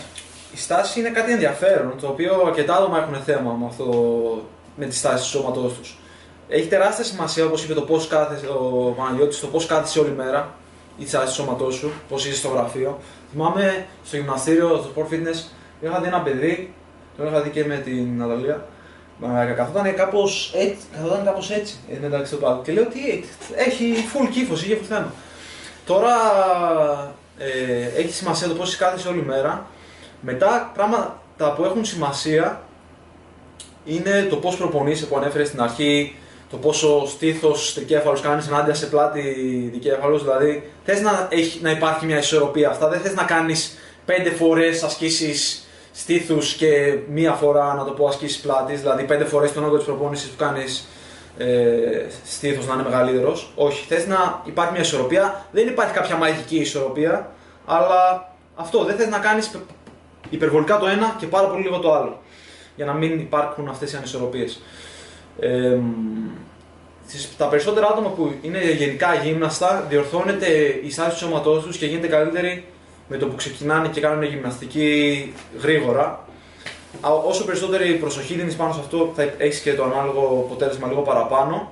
Η 0.54 0.58
στάση 0.58 1.00
είναι 1.00 1.10
κάτι 1.10 1.32
ενδιαφέρον, 1.32 1.94
το 2.02 2.08
οποίο 2.08 2.44
αρκετά 2.46 2.76
άτομα 2.76 2.98
έχουν 2.98 3.24
θέμα 3.26 3.52
με, 3.52 3.66
αυτό, 3.66 3.86
με 4.76 4.86
τη 4.86 4.96
στάση 4.96 5.24
του 5.24 5.30
σώματός 5.30 5.74
τους. 5.74 5.98
Έχει 6.48 6.68
τεράστια 6.68 7.04
σημασία, 7.04 7.46
όπως 7.46 7.64
είπε 7.64 7.74
το 7.74 7.82
πώς 7.82 8.08
κάθεσαι, 8.08 8.48
ο 8.48 8.94
Παναγιώτης, 8.98 9.40
το 9.40 9.48
πώς 9.48 9.66
κάθεσαι 9.66 10.00
όλη 10.00 10.12
μέρα, 10.12 10.54
η 10.98 11.08
στάση 11.08 11.26
του 11.26 11.34
σώματός 11.34 11.76
σου, 11.76 11.92
πώς 12.10 12.26
είσαι 12.26 12.36
στο 12.36 12.48
γραφείο. 12.48 13.00
Θυμάμαι 13.32 13.86
στο 14.06 14.16
γυμναστήριο, 14.16 14.68
στο 14.78 14.92
sport 14.96 15.14
fitness, 15.14 15.44
είχα 15.82 16.00
δει 16.00 16.08
ένα 16.08 16.22
παιδί, 16.22 16.74
το 17.18 17.26
είχα 17.28 17.42
δει 17.42 17.50
και 17.50 17.66
με 17.66 17.76
την 17.78 18.18
Ναταλία, 18.18 18.66
Μα 19.18 19.46
καθόταν 19.46 19.96
κάπως 19.96 20.54
έτσι, 20.56 20.86
καθόταν 20.96 21.26
κάπως 21.26 21.52
έτσι 21.52 21.76
ε, 21.92 21.98
μεταξύ 22.02 22.34
του 22.34 22.40
πάγου. 22.42 22.62
Και 22.62 22.72
λέω 22.72 22.86
τι 22.86 23.00
έχει 23.56 23.94
full 24.14 24.28
κύφος, 24.32 24.64
είχε 24.64 24.78
full 24.82 24.86
θέμα. 24.88 25.14
Τώρα 25.86 26.12
ε, 27.38 28.00
έχει 28.02 28.14
σημασία 28.14 28.48
το 28.48 28.54
πώς 28.54 28.76
κάθεσαι 28.76 29.08
όλη 29.08 29.22
μέρα. 29.22 29.66
Μετά 30.22 30.72
πράγματα 30.74 31.54
που 31.56 31.64
έχουν 31.64 31.86
σημασία 31.86 32.62
είναι 33.86 34.28
το 34.30 34.36
πώς 34.36 34.58
προπονείσαι 34.58 35.06
που 35.06 35.18
ανέφερες 35.18 35.48
στην 35.48 35.62
αρχή, 35.62 36.16
το 36.50 36.58
πόσο 36.58 37.08
στήθος 37.08 37.74
τρικέφαλο 37.74 38.20
κάνεις 38.20 38.48
ενάντια 38.48 38.74
σε 38.74 38.86
πλάτη 38.86 39.22
δικέφαλος. 39.74 40.24
Δηλαδή, 40.24 40.72
θες 40.86 41.02
να, 41.02 41.28
έχει- 41.32 41.60
να 41.62 41.72
υπάρχει 41.72 42.06
μια 42.06 42.18
ισορροπία 42.18 42.70
αυτά. 42.70 42.88
Δεν 42.90 43.00
θες 43.00 43.14
να 43.14 43.24
κάνεις 43.24 43.78
πέντε 44.06 44.30
φορές 44.30 44.84
ασκήσεις 44.84 45.65
στήθους 45.96 46.54
και 46.54 46.98
μία 47.10 47.32
φορά 47.32 47.74
να 47.74 47.84
το 47.86 47.92
πω 47.92 48.08
ασκήσεις 48.08 48.40
πλάτης. 48.40 48.80
Δηλαδή, 48.82 49.04
πέντε 49.04 49.24
φορές 49.24 49.54
τον 49.54 49.64
όγκο 49.66 49.76
της 49.76 49.86
προπόνησης 49.86 50.30
που 50.30 50.36
κάνεις 50.44 50.88
ε, 51.38 52.06
στήθος 52.26 52.68
να 52.68 52.74
είναι 52.74 52.84
μεγαλύτερος. 52.84 53.52
Όχι, 53.56 53.86
θες 53.88 54.08
να 54.08 54.42
υπάρχει 54.46 54.72
μια 54.72 54.82
ισορροπία. 54.82 55.46
Δεν 55.52 55.68
υπάρχει 55.68 55.94
κάποια 55.94 56.16
μαγική 56.16 56.56
ισορροπία, 56.58 57.32
αλλά 57.66 58.34
αυτό 58.56 58.84
δεν 58.84 58.96
θες 58.96 59.08
να 59.08 59.18
κάνεις 59.20 59.52
υπερβολικά 60.30 60.78
το 60.80 60.88
ένα 60.88 61.16
και 61.20 61.26
πάρα 61.26 61.48
πολύ 61.48 61.62
λίγο 61.62 61.80
το 61.80 61.94
άλλο. 61.94 62.20
Για 62.76 62.86
να 62.86 62.94
μην 62.94 63.20
υπάρχουν 63.20 63.68
αυτές 63.68 63.94
οι 63.94 63.96
ανισορροπίες. 63.98 64.62
Ε, 65.40 65.78
στις- 67.08 67.38
τα 67.38 67.48
περισσότερα 67.48 67.88
άτομα 67.88 68.10
που 68.10 68.34
είναι 68.42 68.72
γενικά 68.72 69.16
γύμναστα 69.16 69.86
διορθώνεται 69.90 70.48
η 70.84 70.92
στάση 70.92 71.10
του 71.10 71.18
σώματός 71.18 71.64
τους 71.64 71.78
και 71.78 71.86
γίνεται 71.86 72.08
καλύτερη 72.08 72.66
με 73.08 73.18
το 73.18 73.28
που 73.28 73.36
ξεκινάνε 73.36 73.88
και 73.88 74.02
κάνουν 74.02 74.24
γυμναστική 74.24 75.34
γρήγορα. 75.62 76.20
Α, 77.02 77.10
Όσο 77.12 77.46
περισσότερη 77.46 77.94
προσοχή 77.94 78.34
δίνεις 78.34 78.56
πάνω 78.56 78.74
σε 78.74 78.80
αυτό 78.80 79.12
θα 79.16 79.24
έχεις 79.38 79.60
και 79.60 79.74
το 79.74 79.84
ανάλογο 79.84 80.44
αποτέλεσμα 80.46 80.88
λίγο 80.88 81.02
παραπάνω. 81.02 81.72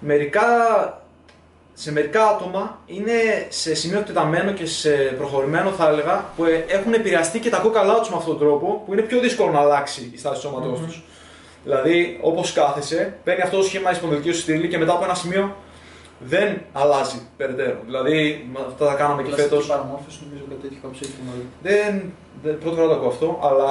Μερικά, 0.00 0.42
σε 1.74 1.92
μερικά 1.92 2.26
άτομα 2.28 2.78
είναι 2.86 3.12
σε 3.48 3.74
σημείο 3.74 3.98
εκτεταμένο 3.98 4.52
και 4.52 4.66
σε 4.66 4.90
προχωρημένο 4.90 5.70
θα 5.70 5.88
έλεγα 5.88 6.24
που 6.36 6.44
ε, 6.44 6.64
έχουν 6.68 6.92
επηρεαστεί 6.92 7.38
και 7.38 7.50
τα 7.50 7.58
κόκαλά 7.58 7.98
τους 7.98 8.10
με 8.10 8.16
αυτόν 8.16 8.38
τον 8.38 8.46
τρόπο 8.48 8.82
που 8.86 8.92
είναι 8.92 9.02
πιο 9.02 9.20
δύσκολο 9.20 9.50
να 9.50 9.58
αλλάξει 9.60 10.10
η 10.14 10.18
στάση 10.18 10.34
του 10.40 10.48
σώματός 10.48 10.78
Μμμ. 10.78 10.86
τους. 10.86 11.02
Δηλαδή, 11.64 12.18
όπως 12.22 12.52
κάθεσαι, 12.52 13.14
παίρνει 13.24 13.42
αυτό 13.42 13.56
το 13.56 13.62
σχήμα 13.62 13.90
η 13.90 13.94
σπονδυλική 13.94 14.32
σου 14.32 14.40
στήλη 14.40 14.68
και 14.68 14.78
μετά 14.78 14.92
από 14.92 15.04
ένα 15.04 15.14
σημείο 15.14 15.56
δεν 16.24 16.58
αλλάζει 16.72 17.18
περαιτέρω. 17.36 17.78
Δηλαδή, 17.84 18.48
με 18.52 18.58
αυτά 18.68 18.86
τα 18.86 18.94
κάναμε 18.94 19.22
και 19.22 19.28
Πλαστική 19.28 19.48
φέτος. 19.50 19.66
παραμόρφωση 19.66 20.18
νομίζω 20.24 20.44
κάτι 20.48 20.60
τέτοιο 20.62 20.78
κάπως 20.82 21.00
έχει 21.00 21.12
μάλλον. 21.26 21.46
Δεν, 21.62 22.12
δεν, 22.42 22.58
πρώτη 22.58 22.76
φορά 22.76 22.88
το 22.88 22.94
ακούω 22.94 23.08
αυτό, 23.08 23.38
αλλά 23.42 23.68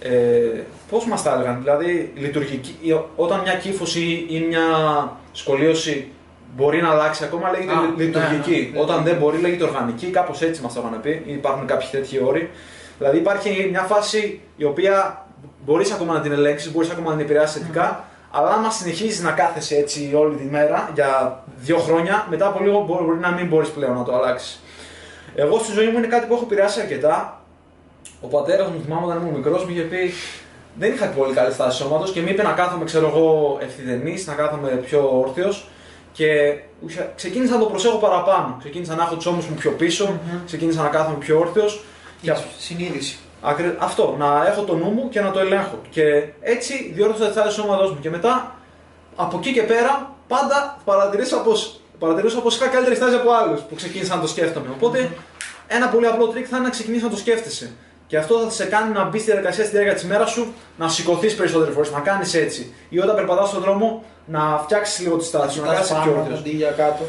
ε, 0.00 0.60
πώς 0.90 1.06
μας 1.06 1.22
τα 1.22 1.32
έλεγαν; 1.34 1.58
Δηλαδή, 1.62 2.12
λειτουργική, 2.16 2.76
ή 2.80 2.92
όταν 3.16 3.40
μια 3.40 3.54
κύφωση 3.54 4.26
ή 4.28 4.40
μια 4.40 4.66
σκολίωση 5.32 6.08
μπορεί 6.56 6.82
να 6.82 6.90
αλλάξει, 6.90 7.24
ακόμα 7.24 7.50
λέγεται 7.50 7.72
Α, 7.72 7.80
λει- 7.80 8.06
λειτουργική. 8.06 8.50
ναι, 8.50 8.56
ναι, 8.56 8.70
ναι. 8.72 8.80
Όταν 8.80 9.04
δεν 9.04 9.16
μπορεί, 9.16 9.38
λέγεται 9.40 9.64
οργανική, 9.64 10.06
κάπως 10.06 10.42
έτσι 10.42 10.62
μας 10.62 10.74
το 10.74 10.84
είχαν 10.86 11.00
πει. 11.00 11.22
Υπάρχουν 11.26 11.66
κάποιοι 11.66 11.88
τέτοιοι 11.90 12.20
όροι. 12.24 12.50
Δηλαδή, 12.98 13.16
υπάρχει 13.18 13.68
μια 13.70 13.80
φάση 13.82 14.40
η 14.56 14.64
οποία 14.64 15.26
μπορείς 15.64 15.92
ακόμα 15.92 16.12
να 16.12 16.20
την 16.20 16.32
ελέγξεις, 16.32 16.72
μπορείς 16.72 16.90
ακόμα 16.90 17.10
να 17.10 17.16
την 17.16 17.24
επηρεάσεις 17.24 17.60
θετικά, 17.60 18.04
αλλά 18.34 18.48
άμα 18.50 18.70
συνεχίζεις 18.70 19.22
να 19.22 19.30
κάθεσαι 19.30 19.76
έτσι 19.76 20.12
όλη 20.16 20.36
τη 20.36 20.44
μέρα 20.44 20.90
για 20.94 21.42
δύο 21.56 21.78
χρόνια, 21.78 22.26
μετά 22.30 22.46
από 22.46 22.62
λίγο 22.62 22.84
μπορεί, 22.84 23.04
μπορεί 23.04 23.18
να 23.18 23.30
μην 23.30 23.46
μπορείς 23.46 23.68
πλέον 23.68 23.96
να 23.96 24.02
το 24.02 24.14
αλλάξεις. 24.14 24.62
Εγώ 25.34 25.58
στη 25.58 25.72
ζωή 25.72 25.86
μου 25.86 25.98
είναι 25.98 26.06
κάτι 26.06 26.26
που 26.26 26.34
έχω 26.34 26.44
επηρεάσει 26.44 26.80
αρκετά. 26.80 27.40
Ο 28.20 28.26
πατέρας 28.26 28.68
μου, 28.68 28.80
θυμάμαι 28.84 29.06
όταν 29.06 29.20
ήμουν 29.20 29.34
μικρός, 29.34 29.64
μου 29.64 29.70
είχε 29.70 29.80
πει 29.80 30.12
δεν 30.78 30.92
είχα 30.92 31.06
πολύ 31.06 31.34
καλή 31.34 31.52
στάση 31.52 31.76
σώματος 31.76 32.12
και 32.12 32.20
μου 32.20 32.28
είπε 32.28 32.42
να 32.42 32.52
κάθομαι, 32.52 32.84
ξέρω 32.84 33.06
εγώ, 33.06 33.58
ευθυτενής, 33.60 34.26
να 34.26 34.34
κάθομαι 34.34 34.68
πιο 34.68 35.18
όρθιος. 35.18 35.68
Και 36.12 36.26
ουσια- 36.84 37.12
ξεκίνησα 37.16 37.52
να 37.52 37.58
το 37.58 37.64
προσέχω 37.66 37.96
παραπάνω. 37.96 38.56
Ξεκίνησα 38.58 38.94
να 38.94 39.02
έχω 39.02 39.14
τους 39.14 39.26
ώμους 39.26 39.46
μου 39.46 39.54
πιο 39.54 39.70
πίσω, 39.70 40.04
Μμμ. 40.04 40.44
ξεκίνησα 40.46 40.82
να 40.82 40.88
κάθομαι 40.88 41.16
πιο 41.18 41.38
όρθιος. 41.38 41.84
Και 42.22 42.30
αυ- 42.30 42.44
Συνείδηση. 42.58 43.18
Ακρι- 43.46 43.76
Αυτό, 43.78 44.14
να 44.18 44.46
έχω 44.46 44.62
το 44.62 44.74
νου 44.76 44.90
μου 44.90 45.08
και 45.08 45.20
να 45.20 45.30
το 45.30 45.38
ελέγχω. 45.38 45.78
Και 45.90 46.24
έτσι 46.40 46.92
διόρθωσα 46.94 47.24
τη 47.26 47.32
στάση 47.32 47.48
του 47.48 47.54
σώματός 47.62 47.82
μου. 47.88 47.98
Και 48.00 48.10
μετά, 48.10 48.54
από 49.16 49.36
εκεί 49.38 49.52
και 49.52 49.62
πέρα, 49.62 50.10
πάντα 50.28 50.78
παρατηρήσα 50.84 51.36
πω 51.40 51.52
παρατηρούσα 51.98 52.38
πως 52.40 52.56
είχα 52.56 52.66
καλύτερη 52.66 52.96
στάση 52.96 53.14
από 53.14 53.30
άλλους 53.32 53.60
που 53.60 53.74
ξεκίνησαν 53.74 54.16
να 54.16 54.22
το 54.22 54.28
σκέφτομαι. 54.28 54.66
Οπότε, 54.76 55.10
ένα 55.66 55.88
πολύ 55.88 56.06
απλό 56.06 56.26
τρικ 56.26 56.46
θα 56.50 56.56
είναι 56.56 56.64
να 56.66 56.70
ξεκινήσει 56.70 57.04
να 57.04 57.10
το 57.10 57.16
σκέφτεσαι. 57.16 57.72
Και 58.06 58.16
αυτό 58.16 58.38
θα 58.38 58.50
σε 58.50 58.64
κάνει 58.64 58.92
να 58.92 59.04
μπει 59.04 59.18
στη 59.18 59.30
διαδικασία 59.30 59.64
στη 59.64 59.72
διάρκεια 59.72 59.94
της 59.94 60.04
μέρας 60.04 60.30
σου, 60.30 60.52
να 60.78 60.88
σηκωθείς 60.88 61.34
περισσότερες 61.34 61.74
φορές, 61.74 61.90
να 61.90 62.00
κάνεις 62.00 62.34
έτσι. 62.34 62.74
Ή 62.88 62.98
όταν 63.00 63.14
περπατάς 63.14 63.48
στον 63.48 63.60
δρόμο, 63.60 64.04
να 64.26 64.60
φτιάξεις 64.62 65.00
λίγο 65.00 65.16
τη 65.16 65.24
στάση 65.24 65.54
σου, 65.54 65.60
να 65.64 65.68
Κοιτάς 65.68 65.88
κάτσει 65.88 66.02
πιο 66.02 66.10
πάνω 66.12 66.22
όρθιος. 66.22 66.38
αντί 66.38 66.50
για 66.50 66.70
κάτω. 66.70 67.02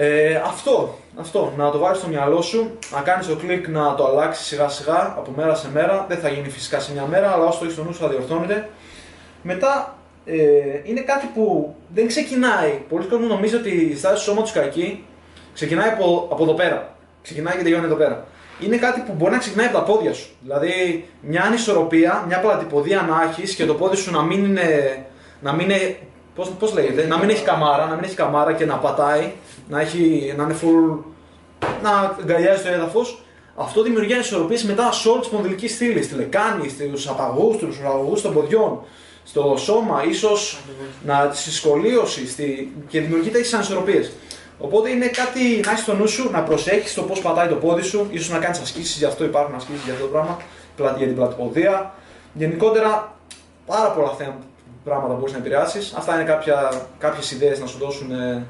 Ε, 0.00 0.34
αυτό, 0.34 0.98
αυτό, 1.20 1.52
να 1.56 1.70
το 1.70 1.78
βάλεις 1.78 1.98
στο 1.98 2.08
μυαλό 2.08 2.42
σου, 2.42 2.78
να 2.94 3.00
κάνεις 3.00 3.26
το 3.26 3.36
κλικ 3.36 3.68
να 3.68 3.94
το 3.94 4.06
αλλάξεις 4.06 4.46
σιγά 4.46 4.68
σιγά 4.68 5.14
από 5.16 5.32
μέρα 5.36 5.54
σε 5.54 5.70
μέρα. 5.72 6.04
Δεν 6.08 6.18
θα 6.18 6.28
γίνει 6.28 6.48
φυσικά 6.48 6.80
σε 6.80 6.92
μια 6.92 7.06
μέρα, 7.06 7.32
αλλά 7.32 7.44
όσο 7.44 7.58
το 7.58 7.64
έχεις 7.64 7.76
στο 7.76 7.84
νου 7.84 7.92
σου 7.92 8.00
θα 8.00 8.08
διορθώνεται. 8.08 8.68
Μετά 9.42 9.98
ε, 10.24 10.36
είναι 10.84 11.00
κάτι 11.00 11.30
που 11.34 11.74
δεν 11.94 12.06
ξεκινάει. 12.06 12.80
Πολλοί 12.88 13.04
κόσμοι 13.04 13.26
νομίζουν 13.26 13.58
ότι 13.58 13.70
η 13.70 13.96
στάση 13.96 14.14
τους 14.14 14.22
σώματος 14.22 14.52
κακή 14.52 15.04
ξεκινάει 15.54 15.88
από, 15.88 16.28
από 16.30 16.42
εδώ 16.42 16.54
πέρα. 16.54 16.94
Ξεκινάει 17.22 17.56
και 17.56 17.62
τελειώνει 17.62 17.84
εδώ 17.84 17.94
πέρα. 17.94 18.26
Είναι 18.60 18.76
κάτι 18.76 19.00
που 19.00 19.12
μπορεί 19.16 19.32
να 19.32 19.38
ξεκινάει 19.38 19.66
από 19.66 19.76
τα 19.76 19.82
πόδια 19.82 20.12
σου. 20.12 20.28
Δηλαδή, 20.40 21.04
μια 21.20 21.42
ανισορροπία, 21.42 22.24
μια 22.26 22.40
πλατυποδία 22.40 23.02
να 23.02 23.30
έχεις 23.30 23.54
και 23.54 23.66
το 23.66 23.74
πόδι 23.74 23.96
σου 23.96 24.10
να 24.10 24.22
μην 24.22 24.44
είναι. 24.44 24.98
Να 25.40 25.52
μην 25.52 25.70
είναι 25.70 25.96
πώς, 26.38 26.50
πώς 26.58 26.72
λέγεται, 26.74 27.06
να 27.06 27.18
μην 27.18 27.28
έχει 27.28 27.44
καμάρα, 27.44 27.86
να 27.86 27.94
μην 27.94 28.04
έχει 28.04 28.14
καμάρα 28.14 28.52
και 28.52 28.64
να 28.64 28.76
πατάει, 28.76 29.32
να, 29.68 29.80
έχει, 29.80 30.34
να 30.36 30.42
είναι 30.42 30.56
full, 30.62 30.98
να 31.82 32.16
αγκαλιάζει 32.20 32.62
το 32.62 32.68
έδαφος. 32.68 33.22
Αυτό 33.56 33.82
δημιουργεί 33.82 34.12
ανισορροπίες 34.12 34.64
μετά 34.64 34.92
σε 34.92 35.08
όλη 35.08 35.20
τη 35.20 35.26
σπονδυλική 35.26 35.68
στήλη, 35.68 36.02
στη 36.02 36.14
λεκάνη, 36.14 36.68
στους 36.68 37.08
απαγούς, 37.08 37.56
στους 37.56 37.80
αγωγού 37.84 38.20
των 38.20 38.32
ποδιών, 38.32 38.80
στο 39.24 39.54
σώμα, 39.58 40.04
ίσως 40.08 40.60
να 41.04 41.30
στη 41.32 41.50
σκολίωση 41.50 42.28
στη... 42.28 42.72
και 42.88 43.00
δημιουργεί 43.00 43.28
τέτοιες 43.28 43.54
ανισορροπίες. 43.54 44.10
Οπότε 44.58 44.90
είναι 44.90 45.06
κάτι 45.06 45.60
να 45.64 45.70
έχεις 45.70 45.82
στο 45.82 45.94
νου 45.94 46.08
σου, 46.08 46.30
να 46.30 46.42
προσέχεις 46.42 46.94
το 46.94 47.02
πώς 47.02 47.20
πατάει 47.20 47.48
το 47.48 47.54
πόδι 47.54 47.82
σου, 47.82 48.06
ίσως 48.10 48.30
να 48.30 48.38
κάνεις 48.38 48.60
ασκήσεις, 48.60 48.96
γι' 48.96 49.04
αυτό 49.04 49.24
υπάρχουν 49.24 49.54
ασκήσεις 49.54 49.84
για 49.84 49.92
αυτό 49.92 50.04
το 50.04 50.10
πράγμα, 50.10 50.36
πλάτη 50.76 50.98
για 50.98 51.06
την 51.06 51.16
πλατοποδία. 51.16 51.94
Γενικότερα, 52.32 53.16
πάρα 53.66 53.90
πολλά 53.90 54.10
θέματα, 54.10 54.38
πράγματα 54.84 55.14
μπορείς 55.14 55.32
να 55.32 55.38
επηρεάσεις. 55.38 55.94
Αυτά 55.96 56.14
είναι 56.14 56.36
κάποιες 56.98 57.30
ιδέες 57.30 57.60
να 57.60 57.66
σου 57.66 57.78
δώσουν 57.78 58.10
ε, 58.10 58.46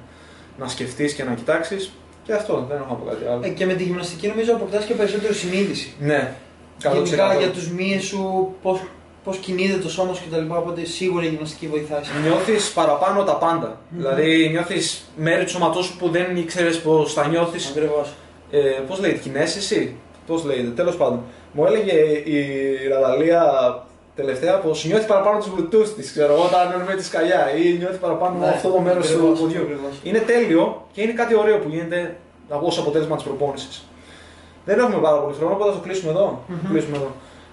να 0.59 0.69
σκεφτείς 0.69 1.13
και 1.13 1.25
να 1.25 1.35
κοιτάξεις. 1.35 1.93
Και 2.23 2.33
αυτό, 2.33 2.67
δεν 2.69 2.77
έχω 2.77 2.87
να 2.89 2.95
πω 2.95 3.05
κάτι 3.05 3.27
άλλο. 3.27 3.41
Ε, 3.45 3.49
και 3.49 3.67
με 3.67 3.75
τη 3.75 3.83
γυμναστική 3.83 4.29
νομίζω 4.29 4.55
αποκτάς 4.55 4.85
και 4.85 4.95
περισσότερο 4.95 5.33
συνείδηση. 5.35 5.93
Ναι, 6.01 6.35
100%. 6.83 6.93
Γενικά 6.93 7.35
για 7.35 7.51
τους 7.51 7.71
μύες 7.71 8.05
σου, 8.05 8.55
πώς, 8.63 8.81
πώς 9.25 9.37
κινείται 9.37 9.79
το 9.79 9.89
σώμα 9.89 10.15
σου 10.15 10.23
κτλ. 10.31 10.55
Οπότε 10.55 10.85
σίγουρα 10.85 11.25
η 11.25 11.29
γυμναστική 11.29 11.67
βοηθάει. 11.67 12.01
Νιώθεις 12.23 12.73
παραπάνω 12.73 13.25
τα 13.25 13.35
πάντα. 13.37 13.81
Δηλαδή, 13.91 14.49
νιώθεις 14.51 15.11
μέρη 15.17 15.45
του 15.45 15.51
σώματός 15.51 15.85
σου 15.85 15.97
που 15.97 16.09
δεν 16.09 16.37
ήξερες 16.37 16.81
πώς 16.81 17.13
θα 17.13 17.27
νιώθεις. 17.27 17.71
Ακριβώς. 17.71 18.15
Ε, 18.51 18.59
πώς 18.89 19.01
λέγεται, 19.01 19.19
κινέσαι 19.19 19.93
Πώς 20.27 20.45
λέγεται, 20.45 20.69
τέλος 20.69 20.97
πάντων. 20.97 21.23
Μου 21.53 21.67
έλεγε 21.67 21.93
η 22.25 22.89
Ραδαλία 22.89 23.43
τελευταία 24.21 24.55
πω 24.59 24.71
νιώθει 24.85 25.07
παραπάνω 25.07 25.39
του 25.39 25.51
Bluetooth 25.57 25.89
της, 25.97 26.11
ξέρω 26.13 26.33
εγώ, 26.35 26.45
όταν 26.45 26.85
με 26.89 26.95
τη 26.95 27.05
σκαλιά 27.05 27.43
ή 27.57 27.77
νιώθει 27.79 27.97
παραπάνω 27.97 28.39
Ναι, 28.39 28.49
αυτό 28.49 28.69
το 28.69 28.81
μέρος 28.81 29.07
του 29.07 29.13
ακριβώς, 29.15 29.41
ποδιού. 29.41 29.61
ακριβώς. 29.63 29.93
Είναι 30.03 30.19
τέλειο 30.19 30.87
και 30.93 31.01
είναι 31.03 31.13
κάτι 31.13 31.35
ωραίο 31.37 31.59
που 31.59 31.69
γίνεται 31.69 32.17
ως 32.49 32.79
αποτέλεσμα 32.79 33.15
της 33.17 33.25
προπόνησης. 33.25 33.85
Δεν 34.65 34.79
έχουμε 34.79 34.97
πάρα 34.97 35.17
πολύ 35.19 35.35
χρόνο, 35.39 35.55
οπότε 35.55 35.71
θα 35.71 35.77
το 35.77 35.83
κλείσουμε 35.83 36.11
εδώ. 36.11 36.43
Μμμ. 36.47 36.71
Κλείσουμε 36.71 36.97
εδώ. 36.97 37.11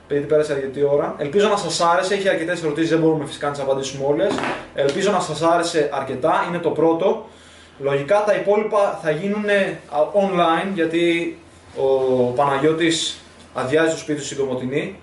Επειδή 0.08 0.26
πέρασε 0.28 0.54
αρκετή 0.54 0.84
ώρα. 0.84 1.16
Ελπίζω 1.18 1.48
να 1.48 1.58
σας 1.58 1.82
άρεσε. 1.82 2.14
Έχει 2.14 2.30
αρκετές 2.30 2.64
ερωτήσεις, 2.64 2.90
δεν 2.90 3.00
μπορούμε 3.00 3.26
φυσικά 3.26 3.46
να 3.46 3.52
τις 3.54 3.62
απαντήσουμε 3.62 4.06
όλες. 4.06 4.34
Ελπίζω 4.76 5.12
να 5.12 5.20
σας 5.20 5.42
άρεσε 5.42 5.90
αρκετά. 5.94 6.46
Είναι 6.48 6.58
το 6.58 6.70
πρώτο. 6.70 7.26
Λογικά 7.80 8.24
τα 8.26 8.34
υπόλοιπα 8.36 9.00
θα 9.04 9.12
γίνουν 9.12 9.46
α, 9.50 9.98
online 10.14 10.72
γιατί 10.74 11.38
ο 11.78 11.86
Παναγιώτης 12.36 13.18
αδειάζει 13.54 13.92
το 13.92 13.98
σπίτι 13.98 14.20
του 14.20 14.26
στην 14.26 14.38
Κομωτινή. 14.38 15.00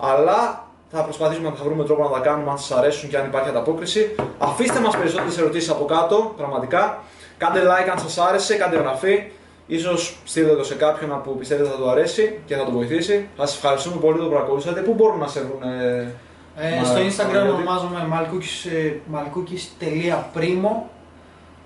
Αλλά 0.00 0.68
θα 0.92 1.02
προσπαθήσουμε 1.02 1.48
να 1.48 1.54
θα 1.54 1.64
βρούμε 1.64 1.84
τρόπο 1.84 2.02
να 2.02 2.10
τα 2.10 2.18
κάνουμε 2.18 2.50
αν 2.50 2.58
σας 2.58 2.78
αρέσουν 2.78 3.08
και 3.08 3.16
αν 3.16 3.26
υπάρχει 3.26 3.48
ανταπόκριση. 3.48 4.14
Αφήστε 4.38 4.80
μας 4.80 4.96
περισσότερες 4.96 5.38
ερωτήσεις 5.38 5.68
από 5.70 5.84
κάτω, 5.84 6.34
πραγματικά. 6.36 7.02
Κάντε 7.38 7.60
like 7.62 7.88
αν 7.92 7.98
σας 7.98 8.18
άρεσε, 8.18 8.54
κάντε 8.54 8.76
εγγραφή. 8.76 9.22
Ίσως 9.66 10.16
στείλτε 10.24 10.54
το 10.54 10.64
σε 10.64 10.74
κάποιον 10.74 11.20
που 11.24 11.36
πιστεύετε 11.36 11.68
θα 11.68 11.76
του 11.76 11.90
αρέσει 11.90 12.38
και 12.46 12.54
θα 12.56 12.64
του 12.64 12.70
βοηθήσει. 12.72 13.28
Θα 13.36 13.46
σας 13.46 13.56
ευχαριστούμε 13.56 13.96
πολύ 14.00 14.16
που 14.18 14.22
το 14.24 14.28
παρακολουθήσατε. 14.30 14.80
Πού 14.80 14.94
μπορούν 14.94 15.18
να 15.18 15.26
σε 15.26 15.40
βρουν, 15.40 15.62
ε, 15.62 16.14
Ε, 16.56 16.76
Μα- 16.76 16.84
στο 16.84 16.96
Instagram 16.98 17.32
Παναγιώτη. 17.32 17.48
ονομάζομαι 17.62 18.08
malcookis, 18.12 18.70
ε, 18.70 18.92
malcookis.primo 19.14 20.90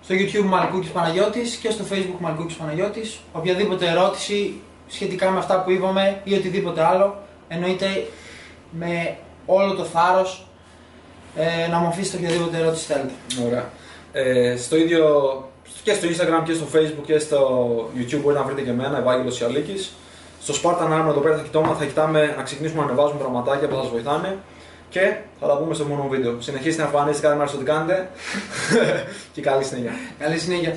Στο 0.02 0.14
YouTube 0.14 0.50
Malcookis 0.54 0.90
Παναγιώτης 0.92 1.54
και 1.56 1.70
στο 1.70 1.84
Facebook 1.90 2.26
Malcookis 2.28 2.54
Παναγιώτης 2.58 3.20
Οποιαδήποτε 3.32 3.88
ερώτηση 3.88 4.60
σχετικά 4.87 5.30
με 5.30 5.38
αυτά 5.38 5.62
που 5.62 5.70
είπαμε 5.70 6.20
ή 6.24 6.34
οτιδήποτε 6.34 6.84
άλλο 6.84 7.16
εννοείται 7.48 7.87
με 8.78 9.16
όλο 9.46 9.74
το 9.74 9.84
θάρρος 9.84 10.46
ε, 11.37 11.68
να 11.70 11.78
μου 11.78 11.87
αφήσετε 11.87 12.16
οποιαδήποτε 12.16 12.56
ερώτηση 12.56 12.84
θέλετε. 12.84 13.12
Ωραία. 13.46 13.70
Ε, 14.12 14.56
στο 14.56 14.76
ίδιο 14.76 15.08
και 15.82 15.92
στο 15.92 16.08
Instagram 16.08 16.42
και 16.44 16.52
στο 16.52 16.66
Facebook 16.74 17.04
και 17.06 17.18
στο 17.18 17.38
YouTube 17.96 18.20
μπορείτε 18.22 18.40
να 18.40 18.46
βρείτε 18.46 18.60
και 18.60 18.70
εμένα, 18.70 18.98
Ευάγγελος 18.98 19.40
Ιαλίκης. 19.40 19.92
Στο 20.42 20.54
Spartan 20.54 21.00
Arm 21.00 21.08
εδώ 21.08 21.20
πέρα 21.20 21.37
θα 21.37 21.42
κοιτάμε, 21.42 21.74
θα 21.78 21.84
κοιτάμε 21.84 22.34
να 22.37 22.42
ξεκινήσουμε 22.42 22.80
να 22.80 22.87
ανεβάζουμε 22.87 23.18
πραγματάκια 23.20 23.68
που 23.68 23.74
θα 23.74 23.80
σας 23.82 23.90
βοηθάνε 23.90 24.38
και 24.88 25.16
θα 25.40 25.46
τα 25.46 25.56
πούμε 25.56 25.74
στο 25.74 25.84
μόνο 25.84 26.08
βίντεο. 26.08 26.40
Συνεχίστε 26.40 26.82
να 26.82 26.88
εμφανίζετε 26.88 27.22
κάθε 27.22 27.37
μέρα 27.37 27.48
στο 27.48 27.58
τι 27.58 27.64
κάνετε 27.64 28.10
και 29.34 29.40
καλή 29.40 29.64
συνέχεια. 29.64 29.92
Καλή 30.18 30.38
συνέχεια. 30.38 30.76